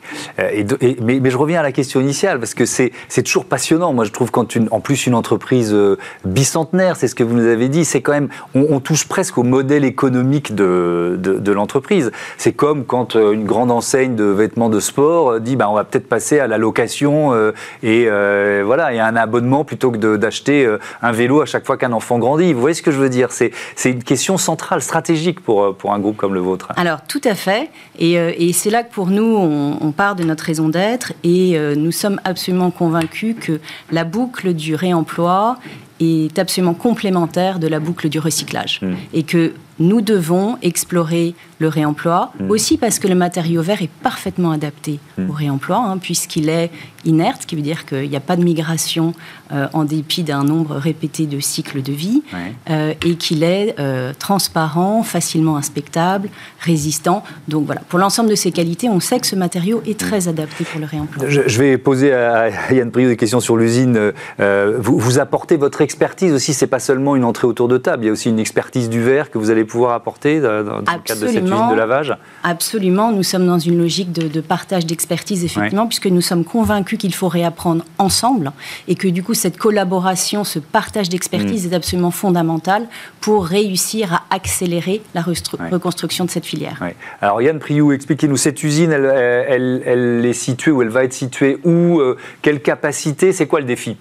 Et 0.53 0.63
de, 0.63 0.77
et, 0.79 0.97
mais, 1.01 1.19
mais, 1.19 1.29
je 1.29 1.37
reviens 1.37 1.59
à 1.59 1.63
la 1.63 1.73
question 1.73 1.99
initiale, 1.99 2.39
parce 2.39 2.53
que 2.53 2.65
c'est 2.65 2.91
toujours 3.23 3.45
passionnant. 3.45 3.93
Moi, 3.93 4.05
je 4.05 4.11
trouve 4.11 4.31
quand 4.31 4.55
une, 4.55 4.69
en 4.71 4.79
plus 4.79 5.05
une 5.05 5.13
entreprise 5.13 5.73
euh, 5.73 5.97
bicentenaire, 6.23 6.95
c'est 6.95 7.09
ce 7.09 7.15
que 7.15 7.23
vous 7.23 7.35
nous 7.35 7.45
avez 7.45 7.67
dit, 7.67 7.83
c'est 7.83 8.01
quand 8.01 8.13
même, 8.13 8.29
on, 8.53 8.67
on, 8.69 8.79
touche 8.79 9.05
presque 9.07 9.37
au 9.37 9.43
modèle 9.43 9.83
économique 9.83 10.55
de, 10.55 11.17
de, 11.19 11.39
de 11.39 11.51
l'entreprise. 11.51 12.11
C'est 12.37 12.53
comme 12.53 12.85
quand 12.85 13.15
euh, 13.15 13.33
une 13.33 13.45
grande 13.45 13.69
enseigne 13.69 14.15
de 14.15 14.23
vêtements 14.23 14.69
de 14.69 14.79
sport 14.79 15.31
euh, 15.31 15.39
dit, 15.39 15.57
bah, 15.57 15.69
on 15.69 15.73
va 15.73 15.83
peut-être 15.83 16.07
passer 16.07 16.39
à 16.39 16.47
la 16.47 16.57
location 16.57 17.33
euh, 17.33 17.51
et 17.83 18.05
euh, 18.07 18.63
voilà, 18.65 18.93
et 18.93 18.99
un 19.01 19.15
abonnement 19.17 19.65
plutôt 19.65 19.91
que 19.91 20.15
d'acheter 20.15 20.67
un 21.01 21.11
vélo 21.11 21.34
à 21.41 21.45
chaque 21.45 21.65
fois 21.65 21.77
qu'un 21.77 21.91
enfant 21.91 22.19
grandit. 22.19 22.53
Vous 22.53 22.61
voyez 22.61 22.75
ce 22.75 22.81
que 22.81 22.91
je 22.91 22.97
veux 22.97 23.09
dire? 23.09 23.29
C'est 23.31 23.51
une 23.85 24.03
question 24.03 24.37
centrale, 24.37 24.81
stratégique 24.81 25.39
pour, 25.39 25.75
pour 25.75 25.93
un 25.93 25.99
groupe 25.99 26.17
comme 26.17 26.33
le 26.33 26.39
vôtre. 26.39 26.69
Alors, 26.77 27.01
tout 27.07 27.21
à 27.23 27.35
fait. 27.35 27.69
Et, 27.97 28.13
et 28.13 28.53
c'est 28.53 28.69
là 28.69 28.83
que 28.83 28.93
pour 28.93 29.07
nous, 29.07 29.35
on 29.35 29.65
on, 29.81 29.91
part 29.91 30.15
de 30.15 30.23
notre 30.23 30.43
raison 30.43 30.69
d'être 30.69 31.13
et 31.23 31.57
euh, 31.57 31.75
nous 31.75 31.91
sommes 31.91 32.19
absolument 32.23 32.71
convaincus 32.71 33.35
que 33.39 33.59
la 33.91 34.03
boucle 34.03 34.53
du 34.53 34.75
réemploi 34.75 35.57
est 35.99 36.37
absolument 36.37 36.73
complémentaire 36.73 37.59
de 37.59 37.67
la 37.67 37.79
boucle 37.79 38.09
du 38.09 38.19
recyclage. 38.19 38.81
Mmh. 38.81 38.93
Et 39.13 39.23
que 39.23 39.53
nous 39.79 40.01
devons 40.01 40.57
explorer 40.61 41.35
le 41.59 41.67
réemploi, 41.67 42.31
mmh. 42.39 42.51
aussi 42.51 42.77
parce 42.77 42.99
que 42.99 43.07
le 43.07 43.15
matériau 43.15 43.61
vert 43.61 43.81
est 43.81 43.89
parfaitement 44.03 44.51
adapté 44.51 44.99
mmh. 45.17 45.29
au 45.29 45.33
réemploi, 45.33 45.77
hein, 45.77 45.97
puisqu'il 45.97 46.49
est 46.49 46.69
inerte, 47.05 47.43
ce 47.43 47.47
qui 47.47 47.55
veut 47.55 47.61
dire 47.61 47.85
qu'il 47.85 48.09
n'y 48.09 48.15
a 48.15 48.21
pas 48.21 48.35
de 48.35 48.43
migration 48.43 49.13
euh, 49.51 49.67
en 49.73 49.83
dépit 49.83 50.23
d'un 50.23 50.43
nombre 50.43 50.75
répété 50.75 51.27
de 51.27 51.39
cycles 51.39 51.81
de 51.81 51.93
vie, 51.93 52.23
ouais. 52.33 52.53
euh, 52.69 52.93
et 53.05 53.15
qu'il 53.15 53.43
est 53.43 53.75
euh, 53.79 54.11
transparent, 54.17 55.03
facilement 55.03 55.55
inspectable, 55.55 56.29
résistant. 56.59 57.23
Donc 57.47 57.65
voilà, 57.65 57.81
pour 57.87 57.99
l'ensemble 57.99 58.29
de 58.29 58.35
ces 58.35 58.51
qualités, 58.51 58.89
on 58.89 58.99
sait 58.99 59.19
que 59.19 59.27
ce 59.27 59.35
matériau 59.35 59.81
est 59.85 59.99
très 59.99 60.27
adapté 60.27 60.65
pour 60.65 60.79
le 60.79 60.87
réemploi. 60.87 61.25
Je, 61.27 61.41
je 61.45 61.59
vais 61.59 61.77
poser 61.77 62.13
à 62.13 62.73
Yann 62.73 62.91
Priou 62.91 63.07
des 63.07 63.17
questions 63.17 63.39
sur 63.39 63.55
l'usine. 63.55 64.11
Vous, 64.39 64.97
vous 64.97 65.19
apportez 65.19 65.57
votre 65.57 65.81
expertise 65.81 66.33
aussi, 66.33 66.53
c'est 66.53 66.67
pas 66.67 66.79
seulement 66.79 67.15
une 67.15 67.23
entrée 67.23 67.47
autour 67.47 67.67
de 67.67 67.77
table, 67.77 68.03
il 68.03 68.07
y 68.07 68.09
a 68.09 68.13
aussi 68.13 68.29
une 68.29 68.39
expertise 68.39 68.89
du 68.89 69.01
verre 69.01 69.31
que 69.31 69.37
vous 69.37 69.51
allez 69.51 69.64
pouvoir 69.65 69.93
apporter 69.93 70.39
dans, 70.39 70.79
le 70.79 71.01
cadre 71.03 71.21
de 71.21 71.27
cette 71.27 71.43
usine 71.43 71.69
de 71.69 71.75
lavage 71.75 72.15
Absolument, 72.43 73.11
nous 73.11 73.23
sommes 73.23 73.45
dans 73.45 73.59
une 73.59 73.77
logique 73.77 74.11
de, 74.11 74.27
de 74.27 74.41
partage 74.41 74.85
d'expertise, 74.85 75.43
effectivement, 75.43 75.83
ouais. 75.83 75.87
puisque 75.87 76.07
nous 76.07 76.21
sommes 76.21 76.43
convaincus 76.43 76.97
qu'il 76.99 77.13
faut 77.13 77.27
réapprendre 77.27 77.83
ensemble 77.97 78.51
et 78.87 78.95
que 78.95 79.07
du 79.07 79.23
coup, 79.23 79.33
cette 79.33 79.57
collaboration, 79.57 80.43
ce 80.43 80.59
partage 80.59 81.09
d'expertise 81.09 81.67
mmh. 81.67 81.73
est 81.73 81.75
absolument 81.75 82.11
fondamental 82.11 82.87
pour 83.21 83.45
réussir 83.45 84.13
à 84.13 84.35
accélérer 84.35 85.01
la 85.13 85.21
ouais. 85.21 85.33
reconstruction 85.71 86.25
de 86.25 86.29
cette 86.29 86.45
filière. 86.45 86.77
Ouais. 86.81 86.95
Alors 87.21 87.41
Yann 87.41 87.59
Priou, 87.59 87.91
expliquez-nous, 87.91 88.37
cette 88.37 88.63
usine, 88.63 88.91
elle, 88.91 89.05
elle, 89.05 89.83
elle, 89.85 90.25
est 90.25 90.33
située 90.33 90.71
où 90.71 90.81
elle 90.81 90.89
va 90.89 91.03
être 91.03 91.13
située 91.13 91.57
où 91.63 91.99
euh, 91.99 92.17
Quelle 92.41 92.61
capacité 92.61 93.33
C'est 93.33 93.47
quoi 93.47 93.59
le 93.59 93.65
défi? 93.65 93.97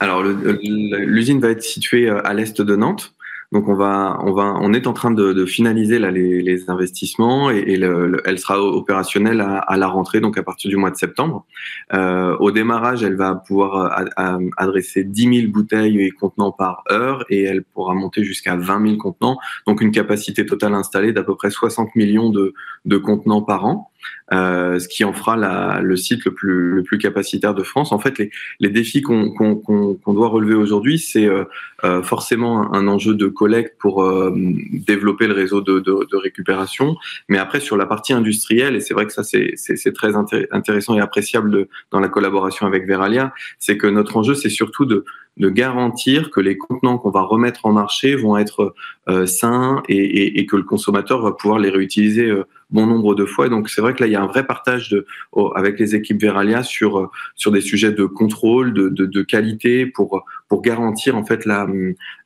Alors, 0.00 0.22
l'usine 0.22 1.40
va 1.40 1.50
être 1.50 1.62
située 1.62 2.08
euh, 2.08 2.26
à 2.26 2.34
l'est 2.34 2.60
de 2.60 2.76
Nantes. 2.76 3.14
Donc 3.52 3.68
on 3.68 3.74
va, 3.74 4.18
on 4.22 4.32
va, 4.32 4.54
on 4.60 4.72
est 4.72 4.86
en 4.86 4.94
train 4.94 5.10
de, 5.10 5.44
finaliser 5.44 5.98
là 5.98 6.10
les, 6.10 6.70
investissements 6.70 7.50
et, 7.50 7.76
le, 7.76 8.06
le, 8.06 8.22
elle 8.24 8.38
sera 8.38 8.60
opérationnelle 8.62 9.40
à, 9.40 9.76
la 9.76 9.88
rentrée, 9.88 10.20
donc 10.20 10.38
à 10.38 10.42
partir 10.42 10.70
du 10.70 10.76
mois 10.76 10.90
de 10.90 10.96
septembre. 10.96 11.44
Euh, 11.92 12.34
au 12.38 12.50
démarrage, 12.50 13.02
elle 13.02 13.16
va 13.16 13.34
pouvoir 13.34 13.92
a, 13.92 14.04
a, 14.16 14.38
adresser 14.56 15.04
10 15.04 15.40
000 15.40 15.52
bouteilles 15.52 16.00
et 16.00 16.10
contenants 16.10 16.52
par 16.52 16.82
heure 16.90 17.24
et 17.28 17.42
elle 17.42 17.62
pourra 17.62 17.94
monter 17.94 18.24
jusqu'à 18.24 18.56
20 18.56 18.86
000 18.86 18.96
contenants, 18.96 19.38
donc 19.66 19.82
une 19.82 19.90
capacité 19.90 20.46
totale 20.46 20.74
installée 20.74 21.12
d'à 21.12 21.22
peu 21.22 21.34
près 21.34 21.50
60 21.50 21.94
millions 21.94 22.30
de, 22.30 22.54
de 22.86 22.96
contenants 22.96 23.42
par 23.42 23.66
an. 23.66 23.91
Euh, 24.32 24.78
ce 24.78 24.88
qui 24.88 25.04
en 25.04 25.12
fera 25.12 25.36
la, 25.36 25.80
le 25.82 25.96
site 25.96 26.24
le 26.24 26.32
plus, 26.32 26.70
le 26.70 26.82
plus 26.82 26.96
capacitaire 26.96 27.54
de 27.54 27.62
France. 27.62 27.92
En 27.92 27.98
fait, 27.98 28.18
les, 28.18 28.30
les 28.60 28.70
défis 28.70 29.02
qu'on 29.02 29.30
qu 29.30 29.62
qu 29.66 30.12
doit 30.12 30.28
relever 30.28 30.54
aujourd'hui, 30.54 30.98
c'est 30.98 31.26
euh, 31.26 31.44
euh, 31.84 32.02
forcément 32.02 32.72
un, 32.74 32.82
un, 32.82 32.88
enjeu 32.88 33.14
de 33.14 33.26
collecte 33.26 33.76
pour 33.78 34.02
euh, 34.02 34.32
développer 34.72 35.26
le 35.26 35.34
réseau 35.34 35.60
de, 35.60 35.80
de, 35.80 36.06
de, 36.10 36.16
récupération, 36.16 36.96
mais 37.28 37.38
après 37.38 37.60
sur 37.60 37.76
la 37.76 37.84
partie 37.84 38.12
industrielle, 38.14 38.74
et 38.74 38.80
c'est 38.80 38.94
vrai 38.94 39.06
que 39.06 39.12
ça 39.12 39.22
c'est 39.22 39.92
très 39.92 40.14
intéressant 40.16 40.96
et 40.96 41.00
appréciable 41.00 41.50
de, 41.50 41.68
dans 41.90 42.00
la 42.00 42.08
collaboration 42.08 42.66
avec 42.66 42.86
Veralia, 42.86 43.34
c'est 43.58 43.76
que 43.76 43.86
notre 43.86 44.16
enjeu 44.16 44.34
c'est 44.34 44.50
surtout 44.50 44.86
de, 44.86 45.04
de 45.38 45.48
garantir 45.48 46.30
que 46.30 46.40
les 46.40 46.58
contenants 46.58 46.98
qu'on 46.98 47.10
va 47.10 47.22
remettre 47.22 47.64
en 47.64 47.72
marché 47.72 48.16
vont 48.16 48.36
être 48.36 48.74
euh, 49.08 49.26
sains 49.26 49.82
et, 49.88 49.96
et, 49.96 50.40
et, 50.40 50.46
que 50.46 50.56
le 50.56 50.62
consommateur 50.62 51.22
va 51.22 51.32
pouvoir 51.32 51.58
les 51.58 51.70
réutiliser 51.70 52.26
euh, 52.26 52.44
bon 52.70 52.86
nombre 52.86 53.14
de 53.14 53.24
fois. 53.24 53.48
Donc 53.48 53.70
c'est 53.70 53.80
vrai 53.80 53.94
que 53.94 54.00
là 54.00 54.06
il 54.06 54.12
y 54.12 54.16
a 54.16 54.22
un 54.22 54.26
vrai 54.26 54.46
partage 54.46 54.90
de, 54.90 55.06
avec 55.54 55.78
les 55.78 55.94
équipes 55.94 56.20
Veralia 56.20 56.62
sur 56.62 57.10
sur 57.34 57.50
des 57.50 57.62
sujets 57.62 57.92
de 57.92 58.04
contrôle, 58.04 58.74
de, 58.74 58.88
de, 58.88 59.06
de 59.06 59.22
qualité 59.22 59.86
pour 59.86 60.24
pour 60.52 60.60
garantir 60.60 61.16
en 61.16 61.24
fait 61.24 61.46
la 61.46 61.66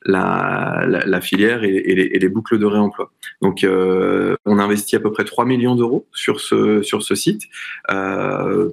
la, 0.03 0.83
la, 0.85 1.21
filière 1.21 1.63
et, 1.63 2.19
les, 2.19 2.27
boucles 2.27 2.59
de 2.59 2.65
réemploi. 2.65 3.09
Donc, 3.41 3.65
on 3.65 4.59
investit 4.59 4.97
à 4.97 4.99
peu 4.99 5.13
près 5.13 5.23
3 5.23 5.45
millions 5.45 5.75
d'euros 5.75 6.05
sur 6.11 6.41
ce 6.41 6.81
sur 6.81 7.03
ce 7.03 7.15
site 7.15 7.43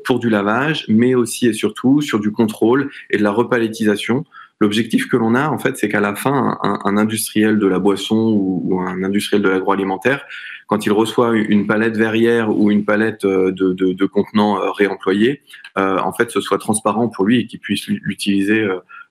pour 0.05 0.19
du 0.19 0.29
lavage, 0.29 0.87
mais 0.88 1.14
aussi 1.14 1.47
et 1.47 1.53
surtout 1.53 2.01
sur 2.01 2.19
du 2.19 2.33
contrôle 2.33 2.90
et 3.11 3.17
de 3.17 3.23
la 3.23 3.31
repalettisation 3.31 4.25
L'objectif 4.61 5.09
que 5.09 5.17
l'on 5.17 5.35
a, 5.35 5.49
en 5.49 5.59
fait, 5.59 5.77
c'est 5.77 5.88
qu'à 5.88 6.01
la 6.01 6.14
fin, 6.14 6.59
un, 6.62 6.97
industriel 6.97 7.59
de 7.59 7.67
la 7.67 7.81
boisson 7.81 8.17
ou, 8.17 8.81
un 8.81 9.03
industriel 9.03 9.43
de 9.43 9.49
l'agroalimentaire, 9.49 10.25
quand 10.69 10.87
il 10.87 10.93
reçoit 10.93 11.37
une 11.37 11.67
palette 11.67 11.97
verrière 11.97 12.57
ou 12.57 12.71
une 12.71 12.85
palette 12.85 13.25
euh, 13.25 13.51
de, 13.51 14.07
contenants 14.07 14.59
euh, 14.59 14.71
réemployés, 14.71 15.43
euh, 15.77 15.99
en 15.99 16.12
fait, 16.12 16.31
ce 16.31 16.40
soit 16.40 16.59
transparent 16.59 17.09
pour 17.09 17.25
lui 17.25 17.40
et 17.40 17.47
qu'il 17.47 17.59
puisse 17.59 17.88
l'utiliser 17.88 18.67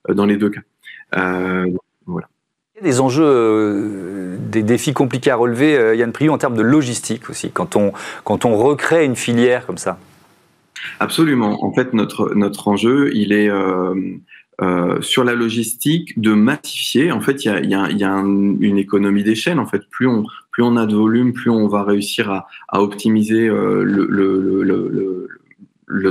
dans 0.08 0.26
les 0.26 0.36
deux 0.36 0.50
cas. 0.50 0.60
voilà. 2.06 2.28
Il 2.74 2.78
y 2.78 2.80
a 2.80 2.90
des 2.90 3.00
enjeux, 3.00 4.36
des 4.38 4.62
défis 4.62 4.92
compliqués 4.92 5.30
à 5.30 5.36
relever, 5.36 5.96
Yann 5.96 6.12
Priou, 6.12 6.32
en 6.32 6.38
termes 6.38 6.56
de 6.56 6.62
logistique 6.62 7.30
aussi, 7.30 7.50
quand 7.50 7.76
on, 7.76 7.92
quand 8.24 8.44
on 8.44 8.56
recrée 8.56 9.04
une 9.04 9.16
filière 9.16 9.64
comme 9.66 9.78
ça. 9.78 9.98
Absolument. 10.98 11.64
En 11.64 11.72
fait, 11.72 11.94
notre, 11.94 12.34
notre 12.34 12.66
enjeu, 12.66 13.14
il 13.14 13.32
est 13.32 13.48
euh, 14.62 15.00
sur 15.00 15.24
la 15.24 15.34
logistique 15.34 16.20
de 16.20 16.32
massifier. 16.32 17.10
En 17.10 17.20
fait, 17.20 17.44
il 17.44 17.48
y 17.48 17.50
a, 17.50 17.60
y 17.60 17.74
a, 17.74 17.90
y 17.90 18.04
a 18.04 18.12
une 18.18 18.78
économie 18.78 19.24
d'échelle. 19.24 19.58
En 19.58 19.66
fait, 19.66 19.82
plus 19.90 20.06
on 20.06 20.24
plus 20.52 20.62
on 20.62 20.76
a 20.76 20.86
de 20.86 20.94
volume, 20.94 21.32
plus 21.32 21.50
on 21.50 21.66
va 21.66 21.82
réussir 21.82 22.30
à, 22.30 22.46
à 22.68 22.80
optimiser 22.80 23.48
euh, 23.48 23.82
le, 23.82 24.06
le, 24.08 24.40
le, 24.40 24.62
le, 24.62 25.28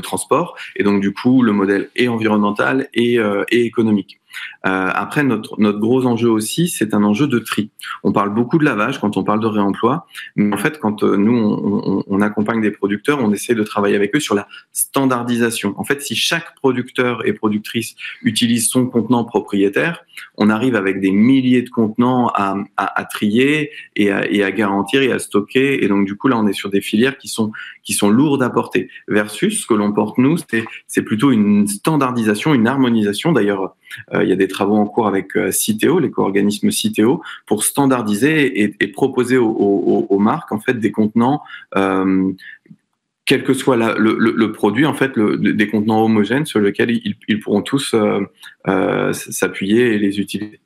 transport. 0.01 0.55
Et 0.75 0.83
donc, 0.83 1.01
du 1.01 1.13
coup, 1.13 1.41
le 1.41 1.51
modèle 1.51 1.89
est 1.95 2.07
environnemental 2.07 2.89
et, 2.93 3.19
euh, 3.19 3.43
et 3.49 3.65
économique. 3.65 4.19
Euh, 4.65 4.89
après, 4.93 5.23
notre, 5.23 5.59
notre 5.59 5.79
gros 5.79 6.05
enjeu 6.05 6.29
aussi, 6.29 6.67
c'est 6.67 6.93
un 6.93 7.03
enjeu 7.03 7.27
de 7.27 7.39
tri. 7.39 7.69
On 8.03 8.11
parle 8.11 8.33
beaucoup 8.33 8.57
de 8.57 8.65
lavage 8.65 8.99
quand 8.99 9.17
on 9.17 9.23
parle 9.23 9.41
de 9.41 9.47
réemploi, 9.47 10.07
mais 10.35 10.53
en 10.53 10.57
fait, 10.57 10.79
quand 10.79 11.03
euh, 11.03 11.17
nous, 11.17 11.35
on, 11.35 12.03
on, 12.07 12.21
accompagne 12.21 12.61
des 12.61 12.71
producteurs, 12.71 13.19
on 13.21 13.31
essaie 13.33 13.55
de 13.55 13.63
travailler 13.63 13.95
avec 13.95 14.15
eux 14.15 14.19
sur 14.19 14.35
la 14.35 14.47
standardisation. 14.71 15.73
En 15.77 15.83
fait, 15.83 16.01
si 16.01 16.15
chaque 16.15 16.55
producteur 16.55 17.25
et 17.27 17.33
productrice 17.33 17.95
utilise 18.21 18.69
son 18.69 18.85
contenant 18.85 19.25
propriétaire, 19.25 20.03
on 20.37 20.49
arrive 20.49 20.75
avec 20.75 20.99
des 20.99 21.11
milliers 21.11 21.61
de 21.61 21.69
contenants 21.69 22.27
à, 22.29 22.55
à, 22.77 22.99
à 22.99 23.05
trier 23.05 23.71
et 23.95 24.11
à, 24.11 24.29
et 24.29 24.43
à, 24.43 24.51
garantir 24.51 25.01
et 25.01 25.11
à 25.11 25.19
stocker. 25.19 25.83
Et 25.83 25.87
donc, 25.87 26.05
du 26.05 26.15
coup, 26.15 26.27
là, 26.27 26.37
on 26.37 26.47
est 26.47 26.53
sur 26.53 26.69
des 26.69 26.81
filières 26.81 27.17
qui 27.17 27.27
sont, 27.27 27.51
qui 27.83 27.93
sont 27.93 28.09
lourdes 28.09 28.43
à 28.43 28.49
porter. 28.49 28.89
Versus 29.07 29.61
ce 29.61 29.67
que 29.67 29.73
l'on 29.73 29.91
porte, 29.91 30.17
nous, 30.17 30.37
c'est 30.87 31.01
plutôt 31.01 31.31
une 31.31 31.67
standardisation, 31.67 32.53
une 32.53 32.67
harmonisation. 32.67 33.31
D'ailleurs, 33.31 33.75
euh, 34.13 34.22
il 34.23 34.29
y 34.29 34.33
a 34.33 34.35
des 34.35 34.47
travaux 34.47 34.75
en 34.75 34.85
cours 34.85 35.07
avec 35.07 35.35
euh, 35.35 35.51
Citeo, 35.51 35.99
l'éco-organisme 35.99 36.71
Citeo, 36.71 37.21
pour 37.45 37.63
standardiser 37.63 38.63
et, 38.63 38.87
proposer 38.87 39.37
aux, 39.37 40.19
marques 40.19 40.51
en 40.51 40.59
fait 40.59 40.79
des 40.79 40.91
contenants 40.91 41.41
euh, 41.75 42.31
quel 43.25 43.43
que 43.43 43.53
soit 43.53 43.77
le, 43.97 44.51
produit, 44.51 44.85
en 44.85 44.93
fait, 44.93 45.17
des 45.17 45.67
contenants 45.67 46.03
homogènes 46.03 46.45
sur 46.45 46.59
lesquels 46.59 46.91
ils, 47.27 47.39
pourront 47.39 47.61
tous 47.61 47.95
s'appuyer 48.65 49.93
et 49.93 49.97
les 49.97 50.19
utiliser. 50.19 50.59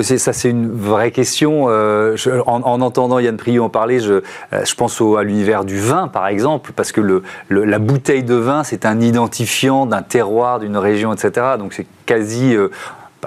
Ça, 0.00 0.32
c'est 0.32 0.48
une 0.48 0.70
vraie 0.70 1.10
question. 1.10 1.66
Euh, 1.68 2.16
en, 2.46 2.62
entendant 2.80 3.18
Yann 3.18 3.36
Priou 3.36 3.62
en 3.62 3.68
parler, 3.68 4.00
je, 4.00 4.14
euh, 4.52 4.64
je 4.64 4.74
pense 4.74 5.00
à 5.00 5.22
l'univers 5.22 5.64
du 5.64 5.78
vin, 5.78 6.08
par 6.08 6.28
exemple, 6.28 6.72
parce 6.74 6.92
que 6.92 7.22
la 7.50 7.78
bouteille 7.78 8.22
de 8.22 8.34
vin, 8.34 8.64
c'est 8.64 8.86
un 8.86 9.00
identifiant 9.00 9.84
d'un 9.84 10.02
terroir, 10.02 10.60
d'une 10.60 10.78
région, 10.78 11.12
etc. 11.12 11.56
Donc, 11.58 11.74
c'est 11.74 11.86
quasi. 12.06 12.54
Euh, 12.54 12.68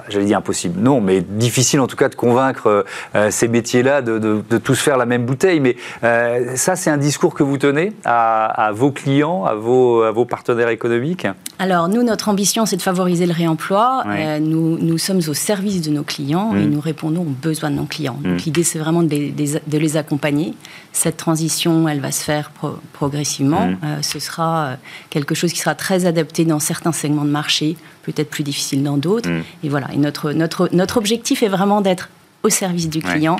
j'allais 0.08 0.26
dire 0.26 0.38
impossible, 0.38 0.80
non, 0.80 1.00
mais 1.00 1.20
difficile 1.20 1.80
en 1.80 1.86
tout 1.86 1.96
cas 1.96 2.08
de 2.08 2.14
convaincre 2.14 2.66
euh, 2.66 2.82
euh, 3.14 3.30
ces 3.30 3.48
métiers-là 3.48 4.02
de, 4.02 4.18
de, 4.18 4.58
tous 4.58 4.78
faire 4.78 4.96
la 4.96 5.06
même 5.06 5.24
bouteille. 5.24 5.60
Mais 5.60 5.76
euh, 6.04 6.56
ça, 6.56 6.76
c'est 6.76 6.90
un 6.90 6.96
discours 6.96 7.34
que 7.34 7.42
vous 7.42 7.58
tenez 7.58 7.92
à, 8.04 8.70
vos 8.74 8.90
clients, 8.90 9.44
à 9.44 9.54
vos, 9.54 10.02
à 10.02 10.10
vos, 10.12 10.24
partenaires 10.24 10.68
économiques? 10.68 11.26
Alors, 11.58 11.88
nous, 11.88 12.02
notre 12.02 12.28
ambition, 12.28 12.66
c'est 12.66 12.76
de 12.76 12.82
favoriser 12.82 13.26
le 13.26 13.32
réemploi. 13.32 14.04
nous, 14.40 14.78
nous, 14.78 14.98
sommes 14.98 15.20
au 15.28 15.34
service 15.34 15.82
de 15.82 15.90
nos 15.90 16.02
clients 16.02 16.54
et 16.54 16.66
mmh. 16.66 16.70
nous 16.70 16.80
répondons 16.80 17.22
aux 17.22 17.24
besoins 17.24 17.70
de 17.70 17.76
nos 17.76 17.84
clients. 17.84 18.18
Donc, 18.22 18.34
mmh. 18.34 18.44
l'idée, 18.44 18.62
c'est 18.64 18.78
vraiment 18.78 19.02
de 19.02 19.08
les, 19.08 19.30
de 19.30 19.78
les, 19.78 19.96
accompagner. 19.96 20.54
Cette 20.92 21.16
transition, 21.16 21.88
elle 21.88 22.00
va 22.00 22.10
se 22.10 22.22
faire 22.22 22.50
progressivement. 22.92 23.68
Mmh. 23.68 24.02
ce 24.02 24.18
sera 24.18 24.72
quelque 25.10 25.34
chose 25.34 25.52
qui 25.52 25.60
sera 25.60 25.74
très 25.74 26.06
adapté 26.06 26.44
dans 26.44 26.58
certains 26.58 26.92
segments 26.92 27.24
de 27.24 27.30
marché 27.30 27.76
peut-être 28.06 28.30
plus 28.30 28.44
difficile 28.44 28.82
dans 28.82 28.96
d'autres. 28.96 29.28
Mm. 29.28 29.42
Et 29.64 29.68
voilà, 29.68 29.85
et 29.92 29.96
notre, 29.96 30.32
notre, 30.32 30.68
notre 30.72 30.96
objectif 30.96 31.42
est 31.42 31.48
vraiment 31.48 31.80
d'être 31.80 32.10
au 32.42 32.48
service 32.48 32.88
du 32.88 33.02
client. 33.02 33.36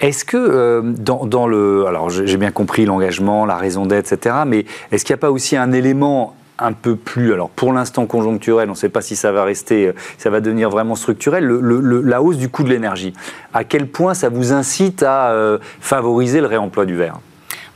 Est-ce 0.00 0.24
que 0.24 0.36
euh, 0.36 0.82
dans, 0.82 1.24
dans, 1.24 1.46
le... 1.46 1.86
Alors 1.86 2.10
j'ai 2.10 2.36
bien 2.36 2.50
compris 2.50 2.84
l'engagement, 2.84 3.46
la 3.46 3.56
raison 3.56 3.86
d'être, 3.86 4.12
etc. 4.12 4.36
Mais 4.46 4.66
est-ce 4.92 5.04
qu'il 5.04 5.14
n'y 5.14 5.18
a 5.18 5.22
pas 5.22 5.30
aussi 5.30 5.56
un 5.56 5.72
élément 5.72 6.36
un 6.58 6.72
peu 6.72 6.94
plus, 6.94 7.32
alors 7.32 7.48
pour 7.48 7.72
l'instant 7.72 8.04
conjoncturel, 8.04 8.68
on 8.68 8.72
ne 8.72 8.76
sait 8.76 8.90
pas 8.90 9.00
si 9.00 9.16
ça 9.16 9.32
va 9.32 9.44
rester, 9.44 9.88
euh, 9.88 9.92
ça 10.18 10.28
va 10.28 10.40
devenir 10.40 10.68
vraiment 10.68 10.94
structurel, 10.94 11.44
le, 11.44 12.02
la 12.02 12.20
hausse 12.20 12.36
du 12.36 12.50
coût 12.50 12.62
de 12.62 12.68
l'énergie? 12.68 13.14
À 13.54 13.64
quel 13.64 13.86
point 13.86 14.12
ça 14.12 14.28
vous 14.28 14.52
incite 14.52 15.02
à 15.02 15.30
euh, 15.30 15.58
favoriser 15.80 16.40
le 16.42 16.46
réemploi 16.46 16.84
du 16.84 16.96
verre? 16.96 17.18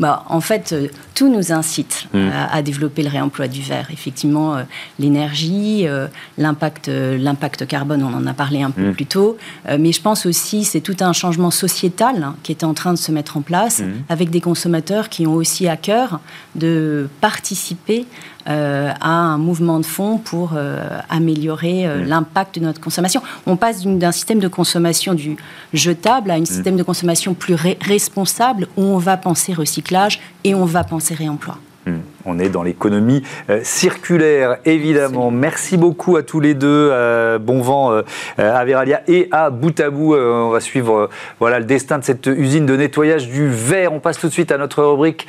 Bah, 0.01 0.25
en 0.29 0.41
fait, 0.41 0.73
euh, 0.73 0.89
tout 1.15 1.33
nous 1.33 1.53
incite 1.53 2.09
mm. 2.13 2.29
à, 2.51 2.63
développer 2.63 3.03
le 3.03 3.09
réemploi 3.09 3.49
du 3.49 3.63
verre. 3.63 3.89
Effectivement, 3.93 4.57
euh, 4.57 4.63
l'énergie, 4.99 5.87
euh, 5.87 6.09
l'impact, 6.39 6.89
l'impact 6.89 7.67
carbone, 7.67 8.03
on 8.03 8.15
en 8.15 8.27
a 8.27 8.35
parlé 8.35 8.63
un 8.63 8.71
peu 8.71 8.91
mm. 8.91 8.95
plus 8.95 9.07
tôt. 9.07 9.37
mais 9.79 9.93
je 9.93 10.01
pense 10.01 10.27
aussi, 10.27 10.65
c'est 10.65 10.81
tout 10.81 10.97
un 11.01 11.13
changement 11.13 11.51
sociétal 11.51 12.23
hein, 12.23 12.37
qui 12.43 12.53
est 12.53 12.65
en 12.65 12.75
train 12.75 12.93
de 12.93 12.99
se 12.99 13.13
mettre 13.13 13.37
en 13.37 13.43
place, 13.43 13.81
mm. 13.81 13.93
avec 14.09 14.31
des 14.31 14.41
consommateurs 14.41 15.09
qui 15.09 15.27
ont 15.27 15.35
aussi 15.35 15.69
à 15.69 15.77
cœur 15.77 16.21
de 16.55 17.09
participer 17.21 18.07
euh, 18.49 18.93
à 19.01 19.09
un 19.09 19.39
mouvement 19.39 19.81
de 19.81 19.87
fond 19.87 20.19
pour 20.19 20.53
euh, 20.55 20.87
améliorer 21.09 21.87
euh, 21.87 22.05
l'impact 22.05 22.59
de 22.59 22.65
notre 22.65 22.81
consommation. 22.81 23.23
On 23.47 23.57
passe 23.57 23.87
d'un 23.87 24.13
système 24.13 24.39
de 24.39 24.49
consommation 24.49 25.15
du 25.15 25.37
jetable 25.73 26.31
à 26.31 26.35
un 26.35 26.45
système 26.45 26.77
de 26.77 26.83
consommation 26.83 27.33
plus 27.33 27.57
responsable 27.81 28.69
où 28.77 28.83
on 28.83 28.99
va 28.99 29.17
penser 29.17 29.55
recyclage 29.55 30.21
et 30.45 30.55
on 30.55 30.67
va 30.67 30.85
penser 30.85 31.15
réemploi. 31.15 31.59
Hmm. 31.87 31.99
On 32.25 32.39
est 32.39 32.49
dans 32.49 32.63
l'économie 32.63 33.23
euh, 33.51 33.61
circulaire, 33.63 34.57
évidemment. 34.65 35.31
Merci 35.31 35.77
beaucoup 35.77 36.17
à 36.17 36.23
tous 36.23 36.41
les 36.41 36.55
deux. 36.55 36.89
Euh, 36.91 37.39
bon 37.39 37.61
vent 37.61 37.93
euh, 37.93 38.03
à 38.39 38.65
Veralia 38.65 39.03
et 39.07 39.29
à 39.31 39.51
bout 39.51 39.79
à 39.79 39.91
bout. 39.91 40.15
on 40.15 40.49
va 40.49 40.61
suivre 40.61 41.11
voilà, 41.41 41.59
le 41.59 41.67
destin 41.67 41.99
de 41.99 42.05
cette 42.05 42.27
usine 42.27 42.65
de 42.65 42.75
nettoyage 42.77 43.29
du 43.29 43.49
verre. 43.49 43.93
On 43.93 44.01
passe 44.01 44.19
tout 44.19 44.29
de 44.29 44.33
suite 44.33 44.51
à 44.51 44.57
notre 44.57 44.83
rubrique 44.83 45.27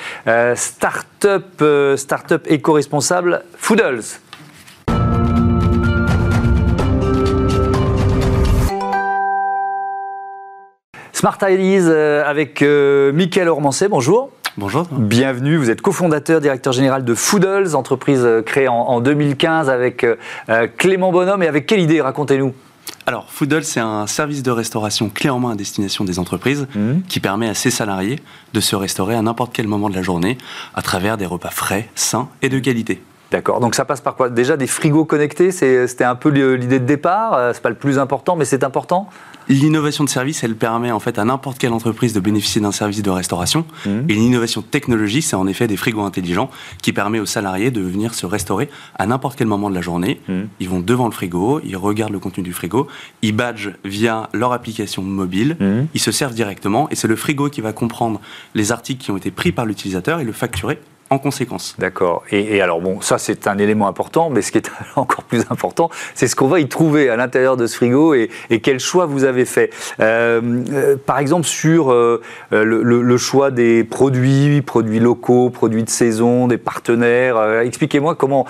Startup, 0.56 1.63
Startup 1.98 2.41
éco-responsable 2.48 3.44
Foodles. 3.58 4.04
Smart 11.12 11.38
Ideas 11.41 12.24
avec 12.26 12.62
Mickaël 12.62 13.50
Ormancé. 13.50 13.89
Bonjour. 13.89 14.32
Bonjour. 14.58 14.88
Bienvenue, 14.89 15.58
vous 15.58 15.70
êtes 15.70 15.82
cofondateur, 15.82 16.39
directeur 16.39 16.72
général 16.72 17.04
de 17.04 17.13
Foodles, 17.13 17.76
entreprise 17.76 18.22
euh, 18.24 18.41
créée 18.41 18.70
en, 18.70 19.02
2015 19.02 19.70
avec 19.70 20.06
euh, 20.06 20.15
euh, 20.48 20.68
Clément 20.78 21.12
Bonhomme. 21.12 21.44
Et 21.44 21.48
avec 21.48 21.65
quelle 21.65 21.82
idée 21.82 22.00
Racontez-nous. 22.00 22.54
Alors, 23.06 23.30
Foodles, 23.30 23.65
c'est 23.65 23.82
un 23.82 24.08
service 24.08 24.44
de 24.44 24.52
restauration 24.52 25.10
clé 25.10 25.30
en 25.30 25.39
main 25.39 25.52
à 25.52 25.56
destination 25.56 26.06
des 26.06 26.20
entreprises 26.20 26.68
mmh. 26.74 27.02
qui 27.10 27.20
permet 27.20 27.50
à 27.50 27.54
ses 27.54 27.70
salariés 27.70 28.20
de 28.54 28.60
se 28.62 28.78
restaurer 28.78 29.15
à 29.15 29.22
n'importe 29.22 29.52
quel 29.54 29.68
moment 29.68 29.89
de 29.89 29.96
la 29.96 30.02
journée 30.02 30.38
à 30.74 30.82
travers 30.82 31.18
des 31.18 31.26
repas 31.26 31.50
frais, 31.50 31.89
sains 31.94 32.30
et 32.41 32.48
de 32.48 32.58
qualité. 32.60 33.02
D'accord. 33.32 33.60
Donc 33.60 33.76
ça 33.76 33.84
passe 33.84 34.00
par 34.00 34.15
quoi? 34.15 34.30
Déjà 34.30 34.56
des 34.56 34.68
frigos 34.68 35.04
connectés, 35.04 35.52
c'était 35.52 36.06
un 36.06 36.15
peu 36.15 36.30
l'idée 36.30 36.80
de 36.80 36.86
départ. 36.86 37.54
C'est 37.54 37.62
pas 37.62 37.70
le 37.70 37.76
plus 37.76 38.00
important, 38.00 38.38
mais 38.38 38.46
c'est 38.46 38.63
important? 38.63 39.10
L'innovation 39.48 40.04
de 40.04 40.10
service, 40.10 40.44
elle 40.44 40.56
permet 40.56 40.92
en 40.92 41.00
fait 41.00 41.20
à 41.20 41.26
n'importe 41.26 41.58
quelle 41.58 41.74
entreprise 41.74 42.14
de 42.14 42.20
bénéficier 42.20 42.62
d'un 42.62 42.72
service 42.72 43.02
de 43.02 43.10
restauration. 43.10 43.66
Mmh. 43.86 43.90
Et 44.10 44.14
l'innovation 44.14 44.62
technologique, 44.62 45.24
c'est 45.24 45.36
en 45.36 45.48
effet 45.48 45.68
des 45.68 45.78
frigos 45.78 46.02
intelligents 46.02 46.50
qui 46.82 46.94
permet 46.94 47.20
aux 47.20 47.26
salariés 47.26 47.72
de 47.72 47.82
venir 47.82 48.14
se 48.14 48.26
restaurer 48.26 48.70
à 48.98 49.06
n'importe 49.06 49.38
quel 49.38 49.48
moment 49.48 49.70
de 49.70 49.76
la 49.76 49.82
journée. 49.82 50.20
Mmh. 50.28 50.42
Ils 50.60 50.70
vont 50.70 50.80
devant 50.80 51.06
le 51.06 51.12
frigo, 51.12 51.62
ils 51.64 51.78
regardent 51.78 52.14
le 52.14 52.20
contenu 52.20 52.44
du 52.44 52.54
frigo, 52.54 52.88
ils 53.22 53.36
badgent 53.36 53.74
via 53.84 54.30
leur 54.34 54.52
application 54.54 55.04
mobile, 55.04 55.58
mmh. 55.60 55.88
ils 55.94 56.02
se 56.02 56.12
servent 56.12 56.34
directement 56.34 56.90
et 56.90 56.96
c'est 56.96 57.08
le 57.08 57.16
frigo 57.16 57.50
qui 57.50 57.62
va 57.62 57.74
comprendre 57.74 58.20
les 58.56 58.72
articles 58.72 59.04
qui 59.04 59.12
ont 59.12 59.18
été 59.18 59.32
pris 59.32 59.52
par 59.52 59.66
l'utilisateur 59.66 60.20
et 60.20 60.24
le 60.24 60.32
facturer 60.32 60.80
en 61.10 61.20
conséquence. 61.20 61.76
D'accord. 61.78 62.24
Et, 62.32 62.62
alors, 62.62 62.82
bon, 62.82 63.00
ça, 63.02 63.18
c'est 63.18 63.48
un 63.48 63.58
élément 63.58 63.88
important, 63.88 64.30
mais 64.30 64.41
ce 64.41 64.52
qui 64.52 64.58
est 64.58 64.72
encore 64.96 65.24
plus 65.24 65.46
important, 65.50 65.89
c'est 66.15 66.28
ce 66.28 66.36
qu'on 66.36 66.48
va 66.48 66.60
y 66.60 66.68
trouver 66.68 67.10
à 67.10 67.15
l'intérieur 67.15 67.58
de 67.58 67.68
ce 67.68 67.76
frigo 67.76 68.13
et, 68.13 68.30
quel 68.63 68.80
choix 68.80 69.06
vous 69.06 69.24
avez 69.24 69.46
fait. 69.46 69.70
Euh, 70.00 70.41
euh, 70.72 70.96
par 70.98 71.20
exemple, 71.20 71.46
sur 71.46 71.91
euh, 71.91 72.22
le, 72.52 73.18
choix 73.18 73.52
des 73.52 73.84
produits, 73.84 74.62
produits 74.62 75.00
locaux, 75.00 75.50
produits 75.50 75.84
de 75.84 75.89
saison, 75.89 76.48
des 76.48 76.58
partenaires. 76.58 77.62
Expliquez-moi 77.62 78.15
comment 78.15 78.46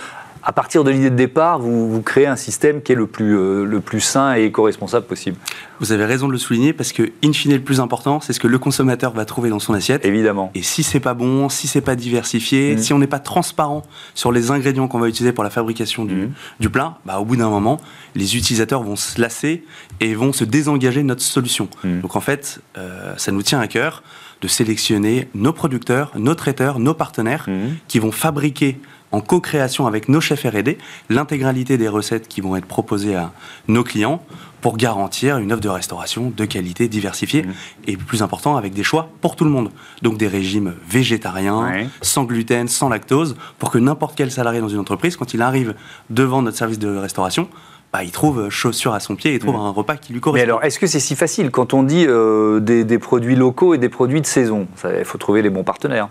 à 0.46 0.52
partir 0.52 0.84
de 0.84 0.92
l'idée 0.92 1.10
de 1.10 1.16
départ, 1.16 1.58
vous, 1.58 1.90
vous, 1.90 2.02
créez 2.04 2.28
un 2.28 2.36
système 2.36 2.84
qui 2.84 2.92
est 2.92 2.96
le 2.96 3.08
plus, 3.08 3.36
euh, 3.36 3.66
le 3.66 3.80
plus 3.82 4.00
sain 4.00 4.38
et 4.38 4.44
éco-responsable 4.44 5.08
possible. 5.08 5.38
Vous 5.80 5.92
avez 5.92 6.06
raison 6.06 6.28
de 6.28 6.32
le 6.32 6.38
souligner 6.38 6.72
parce 6.72 6.94
que, 6.94 7.12
in 7.24 7.34
fine, 7.34 7.54
le 7.54 7.60
plus 7.60 7.80
important, 7.80 8.22
c'est 8.22 8.32
ce 8.32 8.40
que 8.40 8.48
le 8.48 8.60
consommateur 8.60 9.12
va 9.12 9.26
trouver 9.26 9.50
dans 9.50 9.60
son 9.60 9.74
assiette. 9.74 10.06
Évidemment. 10.06 10.52
Et 10.54 10.62
si 10.62 10.84
c'est 10.84 11.00
pas 11.00 11.16
bon, 11.16 11.50
si 11.50 11.68
c'est 11.68 11.82
pas 11.82 11.96
diversifié, 11.96 12.76
mmh. 12.76 12.78
si 12.78 12.94
on 12.94 13.00
n'est 13.00 13.08
pas 13.08 13.18
transparent 13.18 13.82
sur 14.14 14.32
les 14.32 14.52
ingrédients 14.52 14.88
qu'on 14.88 15.00
va 15.00 15.10
utiliser 15.10 15.34
pour 15.34 15.44
la 15.44 15.50
fabrication 15.50 16.06
du, 16.06 16.28
mmh. 16.28 16.32
du 16.60 16.70
plat, 16.70 17.00
bah, 17.06 17.20
au 17.20 17.26
bout 17.26 17.38
d'un 17.38 17.50
moment, 17.50 17.82
les 18.14 18.38
utilisateurs 18.38 18.84
vont 18.84 18.96
se 18.96 19.20
lasser 19.20 19.64
et 20.00 20.14
vont 20.14 20.32
se 20.32 20.44
désengager 20.44 21.02
de 21.02 21.08
notre 21.08 21.24
solution. 21.24 21.70
Mmh. 21.84 22.02
Donc 22.02 22.16
en 22.16 22.22
fait, 22.22 22.62
euh, 22.78 23.16
ça 23.18 23.32
nous 23.32 23.42
tient 23.42 23.60
à 23.60 23.68
cœur 23.68 24.04
de 24.42 24.48
sélectionner 24.48 25.28
nos 25.34 25.54
producteurs, 25.54 26.12
nos 26.16 26.36
traiteurs, 26.36 26.78
nos 26.78 26.94
partenaires 26.94 27.48
qui 27.88 28.00
vont 28.00 28.12
fabriquer 28.12 28.78
en 29.16 29.22
co-création 29.22 29.88
avec 29.88 30.10
nos 30.10 30.20
chefs 30.20 30.44
R&D 30.44 30.78
l'intégralité 31.10 31.78
des 31.78 31.88
recettes 31.88 32.28
qui 32.28 32.42
vont 32.42 32.58
être 32.58 32.66
proposées 32.66 33.16
à 33.16 33.32
nos 33.70 33.84
clients 33.84 34.22
pour 34.60 34.76
garantir 34.76 35.38
une 35.38 35.54
offre 35.54 35.62
de 35.62 35.70
restauration 35.70 36.34
de 36.36 36.46
qualité 36.46 36.90
diversifiée 36.90 37.44
mmh. 37.44 37.54
et 37.88 37.98
plus 37.98 38.22
important 38.24 38.58
avec 38.58 38.74
des 38.74 38.84
choix 38.84 39.10
pour 39.22 39.36
tout 39.36 39.46
le 39.46 39.52
monde. 39.52 39.70
Donc 40.02 40.18
des 40.18 40.28
régimes 40.28 40.74
végétariens, 40.90 41.88
sans 42.02 42.26
gluten, 42.26 42.68
sans 42.68 42.90
lactose, 42.90 43.38
pour 43.58 43.72
que 43.72 43.78
n'importe 43.78 44.16
quel 44.18 44.32
salarié 44.32 44.60
dans 44.60 44.70
une 44.70 44.80
entreprise, 44.80 45.16
quand 45.16 45.34
il 45.34 45.42
arrive 45.42 45.76
devant 46.10 46.42
notre 46.42 46.58
service 46.58 46.80
de 46.80 46.98
restauration, 46.98 47.48
bah, 47.94 48.04
il 48.04 48.12
trouve 48.12 48.50
chaussure 48.50 48.94
à 48.94 49.00
son 49.00 49.16
pied 49.16 49.36
et 49.36 49.40
trouve 49.40 49.56
mmh. 49.56 49.60
un 49.60 49.70
repas 49.70 49.96
qui 49.96 50.12
lui 50.12 50.20
correspond. 50.20 50.46
Mais 50.46 50.52
alors, 50.52 50.64
est-ce 50.64 50.80
que 50.80 50.88
c'est 50.88 51.00
si 51.00 51.16
facile 51.16 51.52
quand 51.52 51.74
on 51.74 51.84
dit 51.84 52.06
euh, 52.08 52.60
des, 52.60 53.00
produits 53.00 53.36
locaux 53.36 53.74
et 53.76 53.78
des 53.78 53.88
produits 53.88 54.20
de 54.20 54.26
saison? 54.26 54.68
Il 54.84 55.06
faut 55.06 55.18
trouver 55.18 55.42
les 55.42 55.50
bons 55.50 55.64
partenaires. 55.64 56.10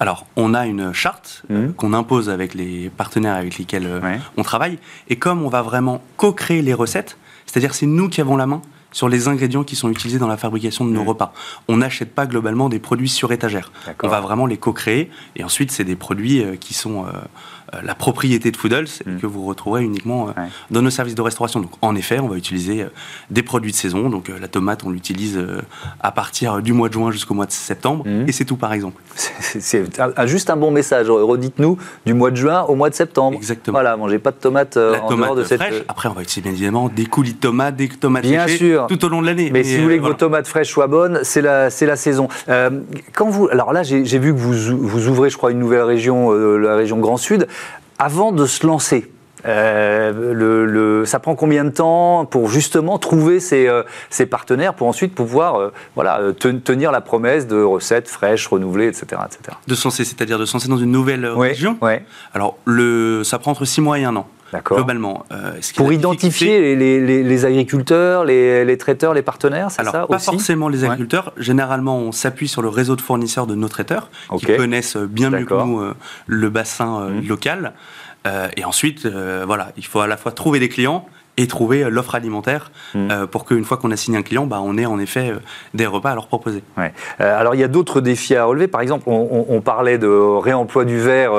Alors, 0.00 0.26
on 0.36 0.54
a 0.54 0.66
une 0.66 0.92
charte 0.92 1.42
euh, 1.50 1.68
mmh. 1.68 1.72
qu'on 1.74 1.92
impose 1.92 2.30
avec 2.30 2.54
les 2.54 2.90
partenaires 2.90 3.34
avec 3.34 3.58
lesquels 3.58 3.86
euh, 3.86 4.16
on 4.36 4.42
travaille. 4.42 4.78
Et 5.08 5.16
comme 5.16 5.42
on 5.42 5.48
va 5.48 5.62
vraiment 5.62 6.02
co-créer 6.16 6.62
les 6.62 6.74
recettes, 6.74 7.18
c'est-à-dire 7.46 7.74
c'est 7.74 7.86
nous 7.86 8.08
qui 8.08 8.20
avons 8.20 8.36
la 8.36 8.46
main 8.46 8.62
sur 8.92 9.08
les 9.08 9.28
ingrédients 9.28 9.64
qui 9.64 9.76
sont 9.76 9.90
utilisés 9.90 10.18
dans 10.18 10.28
la 10.28 10.36
fabrication 10.36 10.84
de 10.84 10.90
nos 10.90 11.04
mmh. 11.04 11.08
repas. 11.08 11.32
On 11.68 11.78
n'achète 11.78 12.14
pas 12.14 12.26
globalement 12.26 12.68
des 12.68 12.78
produits 12.78 13.08
sur 13.08 13.32
étagère. 13.32 13.70
On 14.02 14.08
va 14.08 14.20
vraiment 14.20 14.46
les 14.46 14.56
co-créer. 14.56 15.10
Et 15.36 15.44
ensuite, 15.44 15.70
c'est 15.70 15.84
des 15.84 15.96
produits 15.96 16.42
euh, 16.42 16.56
qui 16.56 16.74
sont 16.74 17.04
euh, 17.04 17.10
la 17.82 17.94
propriété 17.94 18.50
de 18.50 18.56
Foodles 18.56 18.88
mm. 19.04 19.18
que 19.18 19.26
vous 19.26 19.44
retrouverez 19.44 19.82
uniquement 19.82 20.28
euh, 20.28 20.42
dans 20.70 20.82
nos 20.82 20.90
services 20.90 21.14
de 21.14 21.22
restauration. 21.22 21.60
Donc 21.60 21.72
en 21.82 21.94
effet, 21.94 22.18
on 22.18 22.28
va 22.28 22.36
utiliser 22.36 22.82
euh, 22.82 22.88
des 23.30 23.42
produits 23.42 23.72
de 23.72 23.76
saison. 23.76 24.08
Donc 24.08 24.30
la 24.40 24.48
tomate, 24.48 24.84
on 24.84 24.90
l'utilise 24.90 25.38
à 26.00 26.12
partir 26.12 26.62
du 26.62 26.72
mois 26.72 26.88
de 26.88 26.94
juin 26.94 27.10
jusqu'au 27.10 27.34
mois 27.34 27.46
de 27.46 27.52
septembre. 27.52 28.04
Mm. 28.06 28.28
Et 28.28 28.32
c'est 28.32 28.44
tout 28.44 28.56
par 28.56 28.72
exemple. 28.72 29.00
C'est 29.14 29.84
juste 30.26 30.50
un 30.50 30.56
bon 30.56 30.70
message. 30.70 31.10
Redites-nous 31.10 31.78
du 32.06 32.14
mois 32.14 32.30
de 32.30 32.36
juin 32.36 32.62
au 32.62 32.74
mois 32.74 32.90
de 32.90 32.94
septembre. 32.94 33.36
Exactement. 33.36 33.74
Voilà, 33.74 33.96
mangez 33.96 34.18
pas 34.18 34.30
de 34.30 34.36
tomates 34.36 34.76
en 34.76 35.14
dehors 35.14 35.34
de 35.34 35.44
cette. 35.44 35.60
Fraîche. 35.60 35.82
Après, 35.88 36.08
on 36.08 36.12
va 36.12 36.22
utiliser 36.22 36.42
bien 36.42 36.52
évidemment 36.52 36.88
des 36.88 37.06
coulis 37.06 37.34
de 37.34 37.38
tomates, 37.38 37.76
des 37.76 37.88
tomates 37.88 38.22
bien 38.22 38.46
sûr. 38.46 38.86
tout 38.86 39.04
au 39.04 39.08
long 39.08 39.20
de 39.20 39.26
l'année. 39.26 39.50
Mais, 39.52 39.64
si 39.64 39.76
vous 39.76 39.84
voulez 39.84 39.98
que 39.98 40.04
vos 40.04 40.14
tomates 40.14 40.46
fraîches 40.46 40.70
soient 40.70 40.86
bonnes, 40.86 41.20
c'est 41.22 41.42
la, 41.42 41.68
la 41.68 41.96
saison. 41.96 42.28
quand 43.14 43.28
vous, 43.28 43.48
alors 43.50 43.72
là, 43.72 43.82
j'ai 43.82 44.18
vu 44.18 44.32
que 44.32 44.38
vous, 44.38 44.52
vous 44.76 45.08
ouvrez, 45.08 45.30
je 45.30 45.36
crois, 45.36 45.50
une 45.50 45.58
nouvelle 45.58 45.82
région, 45.82 46.32
la 46.32 46.76
région 46.76 46.98
Grand 46.98 47.16
Sud 47.16 47.46
avant 47.98 48.32
de 48.32 48.46
se 48.46 48.66
lancer, 48.66 49.10
euh, 49.46 50.32
le, 50.34 51.04
ça 51.04 51.20
prend 51.20 51.34
combien 51.34 51.64
de 51.64 51.70
temps 51.70 52.26
pour 52.26 52.48
justement 52.48 52.98
trouver 52.98 53.40
ses, 53.40 53.68
euh, 53.68 53.82
partenaires 54.28 54.74
pour 54.74 54.88
ensuite 54.88 55.14
pouvoir 55.14 55.56
euh, 55.56 55.72
voilà, 55.94 56.20
tenir 56.38 56.90
la 56.90 57.00
promesse 57.00 57.46
de 57.46 57.62
recettes 57.62 58.08
fraîches, 58.08 58.46
renouvelées, 58.48 58.88
etc. 58.88 59.22
etc. 59.24 59.56
De 59.66 59.74
se 59.74 59.84
lancer, 59.84 60.04
c'est-à-dire 60.04 60.38
de 60.38 60.44
se 60.44 60.54
lancer 60.54 60.68
dans 60.68 60.76
une 60.76 60.90
nouvelle 60.90 61.26
région? 61.26 61.76
Alors, 62.34 62.56
le, 62.64 63.22
ça 63.24 63.38
prend 63.38 63.52
entre 63.52 63.64
6 63.64 63.80
mois 63.80 63.98
et 63.98 64.04
1 64.04 64.16
an. 64.16 64.26
Globalement. 64.64 65.26
pour 65.76 65.92
identifier 65.92 66.74
les, 66.76 67.44
agriculteurs, 67.44 68.24
les, 68.24 68.78
traiteurs, 68.78 69.14
les 69.14 69.22
partenaires, 69.22 69.70
c'est 69.70 69.84
ça 69.84 70.06
Pas 70.06 70.18
forcément 70.18 70.68
les 70.68 70.84
agriculteurs. 70.84 71.32
Généralement, 71.36 71.98
on 71.98 72.12
s'appuie 72.12 72.48
sur 72.48 72.62
le 72.62 72.68
réseau 72.68 72.96
de 72.96 73.00
fournisseurs 73.00 73.46
de 73.46 73.54
nos 73.54 73.68
traiteurs, 73.68 74.10
qui 74.38 74.46
connaissent 74.46 74.96
bien 74.96 75.30
mieux 75.30 75.44
que 75.44 75.54
nous 75.54 75.82
le 76.26 76.50
bassin 76.50 77.08
mmh. 77.08 77.28
local. 77.28 77.72
Euh, 78.26 78.48
et 78.56 78.64
ensuite, 78.64 79.06
euh, 79.06 79.44
voilà, 79.46 79.72
il 79.76 79.86
faut 79.86 80.00
à 80.00 80.06
la 80.06 80.16
fois 80.16 80.32
trouver 80.32 80.58
des 80.58 80.68
clients 80.68 81.06
et 81.38 81.46
trouver 81.46 81.84
euh, 81.84 81.88
l'offre 81.88 82.14
alimentaire 82.14 82.70
mmh. 82.94 83.26
pour 83.30 83.46
qu'une 83.46 83.64
fois 83.64 83.78
qu'on 83.78 83.90
a 83.90 83.96
signé 83.96 84.18
un 84.18 84.22
client, 84.22 84.46
bah, 84.46 84.60
on 84.62 84.76
ait 84.76 84.84
en 84.84 84.98
effet 84.98 85.32
des 85.72 85.86
repas 85.86 86.10
à 86.10 86.14
leur 86.14 86.26
proposer. 86.26 86.62
Ouais. 86.76 86.92
alors 87.18 87.54
il 87.54 87.60
y 87.60 87.64
a 87.64 87.68
d'autres 87.68 88.00
défis 88.00 88.34
à 88.34 88.44
relever. 88.44 88.66
Par 88.66 88.80
exemple, 88.80 89.04
on, 89.06 89.60
parlait 89.60 89.98
de 89.98 90.08
réemploi 90.08 90.84
du 90.84 90.98
verre 90.98 91.32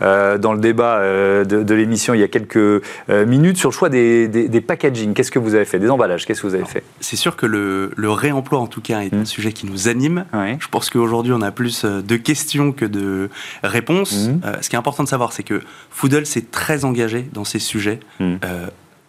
dans 0.00 0.52
le 0.52 0.58
débat 0.58 1.00
de, 1.00 1.74
l'émission 1.74 2.14
il 2.14 2.20
y 2.20 2.22
a 2.22 2.28
quelques 2.28 2.82
minutes 3.08 3.56
sur 3.56 3.70
le 3.70 3.74
choix 3.74 3.88
des, 3.88 4.28
des, 4.28 4.60
packaging. 4.60 5.14
Qu'est-ce 5.14 5.30
que 5.30 5.38
vous 5.38 5.54
avez 5.54 5.64
fait? 5.64 5.78
Des 5.78 5.90
emballages, 5.90 6.26
qu'est-ce 6.26 6.42
que 6.42 6.46
vous 6.46 6.54
avez 6.54 6.64
fait? 6.64 6.82
C'est 7.00 7.16
sûr 7.16 7.36
que 7.36 7.46
le, 7.46 7.90
le, 7.96 8.10
réemploi 8.10 8.58
en 8.58 8.66
tout 8.66 8.82
cas 8.82 9.00
est 9.00 9.14
un 9.14 9.18
mmh. 9.20 9.26
sujet 9.26 9.52
qui 9.52 9.66
nous 9.66 9.88
anime. 9.88 10.26
Je 10.58 10.68
pense 10.68 10.90
qu'aujourd'hui 10.90 11.32
on 11.32 11.42
a 11.42 11.50
plus 11.50 11.84
de 11.84 12.16
questions 12.16 12.72
que 12.72 12.84
de 12.84 13.30
réponses. 13.62 14.28
Mmh. 14.28 14.40
ce 14.60 14.68
qui 14.68 14.76
est 14.76 14.78
important 14.78 15.04
de 15.04 15.08
savoir, 15.08 15.32
c'est 15.32 15.42
que 15.42 15.62
Foodle 15.90 16.26
s'est 16.26 16.46
très 16.50 16.84
engagé 16.84 17.28
dans 17.32 17.44
ces 17.44 17.58
sujets 17.58 18.00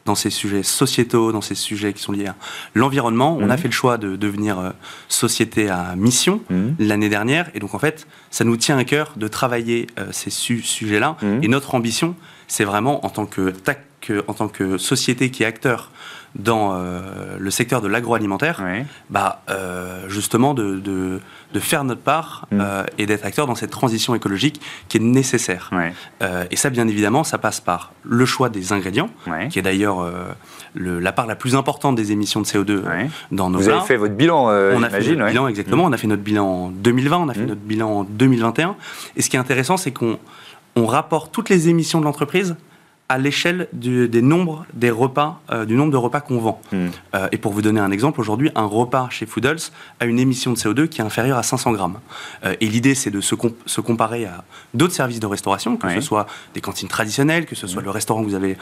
dans 0.07 0.15
ces 0.15 0.31
sujets 0.31 0.63
sociétaux, 0.63 1.31
dans 1.31 1.41
ces 1.41 1.53
sujets 1.53 1.93
qui 1.93 2.01
sont 2.01 2.13
liés 2.13 2.27
à 2.27 2.35
l'environnement. 2.73 3.37
On 3.39 3.49
a 3.49 3.53
mhm. 3.53 3.57
fait 3.57 3.67
le 3.67 3.73
choix 3.73 3.97
de 3.97 4.15
devenir 4.15 4.57
euh, 4.57 4.71
société 5.07 5.69
à 5.69 5.95
mission 5.95 6.41
mhm. 6.49 6.75
l'année 6.79 7.09
dernière. 7.09 7.51
Et 7.53 7.59
donc, 7.59 7.75
en 7.75 7.79
fait, 7.79 8.07
ça 8.31 8.43
nous 8.43 8.57
tient 8.57 8.77
à 8.77 8.83
cœur 8.85 9.13
de 9.17 9.27
travailler 9.27 9.87
euh, 9.99 10.07
ces 10.11 10.31
sujets-là. 10.31 11.17
Mhm. 11.21 11.43
Et 11.43 11.47
notre 11.47 11.75
ambition, 11.75 12.15
c'est 12.47 12.63
vraiment, 12.63 13.05
en 13.05 13.09
tant 13.09 13.25
que, 13.25 13.51
en 14.27 14.33
tant 14.33 14.47
que 14.47 14.77
société 14.77 15.29
qui 15.29 15.43
est 15.43 15.45
acteur 15.45 15.91
dans 16.35 16.73
euh, 16.75 17.37
le 17.39 17.49
secteur 17.49 17.81
de 17.81 17.87
l'agroalimentaire, 17.87 18.61
bah, 19.09 19.43
justement 20.07 20.53
de, 20.53 20.75
de, 20.79 21.19
faire 21.59 21.83
notre 21.83 22.01
part 22.01 22.47
et 22.97 23.05
d'être 23.07 23.25
acteur 23.25 23.47
dans 23.47 23.55
cette 23.55 23.71
transition 23.71 24.13
écologique 24.13 24.61
qui 24.87 24.97
est 24.97 25.01
nécessaire. 25.01 25.71
et 26.51 26.55
ça, 26.55 26.69
bien 26.69 26.87
évidemment, 26.87 27.23
ça 27.23 27.37
passe 27.37 27.59
par 27.59 27.93
le 28.03 28.25
choix 28.25 28.49
des 28.49 28.73
ingrédients, 28.73 29.09
qui 29.49 29.59
est 29.59 29.63
d'ailleurs 29.63 30.05
euh, 30.79 30.99
la 30.99 31.11
part 31.11 31.25
la 31.27 31.35
plus 31.35 31.55
importante 31.55 31.95
des 31.95 32.11
émissions 32.11 32.41
de 32.41 32.45
CO2 32.45 32.83
dans 33.31 33.49
nos 33.49 33.59
Vous 33.59 33.69
avez 33.69 33.85
fait 33.85 33.97
votre 33.97 34.13
bilan, 34.13 34.49
euh, 34.49 34.73
On 34.75 34.83
a 34.83 34.89
fait 34.89 35.15
notre 35.15 35.27
bilan, 35.27 35.47
exactement. 35.47 35.83
Mm. 35.83 35.89
On 35.89 35.93
a 35.93 35.97
fait 35.97 36.07
notre 36.07 36.23
bilan 36.23 36.45
en 36.45 36.69
2020, 36.69 37.17
on 37.17 37.29
a 37.29 37.33
fait 37.33 37.41
mm. 37.41 37.47
notre 37.47 37.61
bilan 37.61 37.89
en 37.89 38.03
2021. 38.03 38.75
Et 39.15 39.21
ce 39.21 39.29
qui 39.29 39.35
est 39.35 39.39
intéressant, 39.39 39.77
c'est 39.77 39.91
qu'on 39.91 40.19
on 40.75 40.85
rapporte 40.85 41.31
toutes 41.31 41.49
les 41.49 41.69
émissions 41.69 41.99
de 41.99 42.05
l'entreprise 42.05 42.55
à 43.09 43.17
l'échelle 43.17 43.69
des 43.71 44.21
nombres 44.21 44.65
des 44.73 44.91
repas, 44.91 45.41
euh, 45.51 45.65
du 45.65 45.75
nombre 45.75 45.91
de 45.91 45.97
repas 45.97 46.19
qu'on 46.19 46.39
vend. 46.39 46.61
Hmm. 46.73 46.87
Euh, 47.15 47.27
et 47.31 47.37
pour 47.37 47.53
vous 47.53 47.61
donner 47.61 47.79
un 47.79 47.91
exemple, 47.91 48.19
aujourd'hui, 48.19 48.51
un 48.55 48.65
repas 48.65 49.07
chez 49.09 49.25
Foodles 49.25 49.71
a 50.01 50.05
une 50.05 50.19
émission 50.19 50.51
de 50.51 50.57
CO2 50.57 50.87
qui 50.87 50.99
est 50.99 51.03
inférieure 51.05 51.37
à 51.37 51.43
500 51.43 51.71
grammes. 51.71 51.99
Euh, 52.43 52.55
et 52.59 52.67
l'idée, 52.67 52.95
c'est 52.95 53.11
de 53.11 53.21
se, 53.21 53.35
se, 53.65 53.81
comparer 53.81 54.25
à 54.25 54.43
d'autres 54.73 54.93
services 54.93 55.21
de 55.21 55.25
restauration, 55.25 55.77
que 55.77 55.89
ce 55.93 56.01
soit 56.01 56.27
des 56.53 56.59
cantines 56.59 56.89
traditionnelles, 56.89 57.45
que 57.45 57.55
ce 57.55 57.65
soit 57.65 57.81
hmm. 57.81 57.85
le 57.85 57.91
restaurant 57.91 58.23
que 58.23 58.27
vous 58.27 58.35
avez 58.35 58.57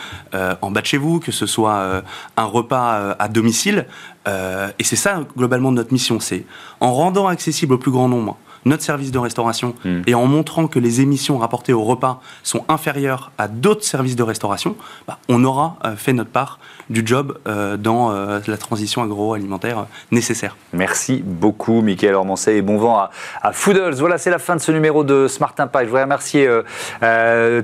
en 0.61 0.69
bas 0.69 0.81
de 0.81 0.85
chez 0.85 0.97
vous, 0.97 1.19
que 1.19 1.31
ce 1.31 1.45
soit 1.47 2.03
un 2.37 2.43
repas 2.43 3.15
à 3.17 3.27
domicile. 3.27 3.87
et 4.27 4.83
c'est 4.83 4.95
ça, 4.95 5.21
globalement, 5.35 5.71
notre 5.71 5.91
mission. 5.91 6.19
C'est 6.19 6.45
en 6.79 6.93
rendant 6.93 7.27
accessible 7.27 7.73
au 7.73 7.77
plus 7.77 7.91
grand 7.91 8.09
nombre 8.09 8.37
notre 8.65 8.83
service 8.83 9.11
de 9.11 9.19
restauration 9.19 9.75
hmm. 9.85 10.01
et 10.07 10.15
en 10.15 10.25
montrant 10.25 10.67
que 10.67 10.79
les 10.79 11.01
émissions 11.01 11.37
rapportées 11.37 11.73
au 11.73 11.83
repas 11.83 12.19
sont 12.43 12.65
inférieures 12.67 13.31
à 13.37 13.47
d'autres 13.47 13.83
services 13.83 14.15
de 14.15 14.23
restauration, 14.23 14.75
bah, 15.07 15.19
on 15.29 15.43
aura 15.43 15.77
euh, 15.85 15.95
fait 15.95 16.13
notre 16.13 16.31
part 16.31 16.59
du 16.89 17.03
job 17.05 17.37
euh, 17.47 17.77
dans 17.77 18.11
euh, 18.11 18.39
la 18.47 18.57
transition 18.57 19.01
agroalimentaire 19.03 19.85
nécessaire. 20.11 20.55
Merci 20.73 21.23
beaucoup, 21.25 21.81
Mickaël 21.81 22.15
Ormancet, 22.15 22.57
et 22.57 22.61
bon 22.61 22.77
vent 22.77 22.97
à, 22.97 23.11
à 23.41 23.51
Foodles. 23.53 23.95
Voilà, 23.95 24.17
c'est 24.17 24.29
la 24.29 24.39
fin 24.39 24.55
de 24.55 24.61
ce 24.61 24.71
numéro 24.71 25.03
de 25.03 25.27
Smart 25.27 25.53
Impact. 25.57 25.85
Je 25.85 25.89
voudrais 25.89 26.03
remercier 26.03 26.49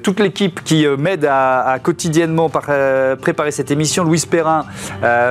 toute 0.03 0.19
l'équipe 0.19 0.63
qui 0.63 0.85
m'aide 0.97 1.25
à, 1.29 1.77
quotidiennement 1.81 2.49
préparer 2.49 3.51
cette 3.51 3.71
émission. 3.71 4.03
Louise 4.03 4.25
Perrin, 4.25 4.65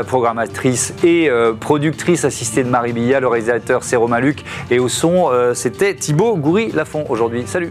programmatrice 0.06 0.94
et 1.02 1.30
productrice 1.58 2.24
assistée 2.24 2.62
de 2.64 2.68
Marie 2.68 2.92
Billa, 2.92 3.20
le 3.20 3.28
réalisateur 3.28 3.82
c'est 3.82 3.96
Romain 3.96 4.20
Luc, 4.20 4.44
et 4.70 4.78
au 4.78 4.88
son 4.88 5.30
c'était 5.60 5.94
Thibaut 5.94 6.38
Goury-Lafont 6.38 7.04
aujourd'hui. 7.10 7.44
Salut 7.46 7.70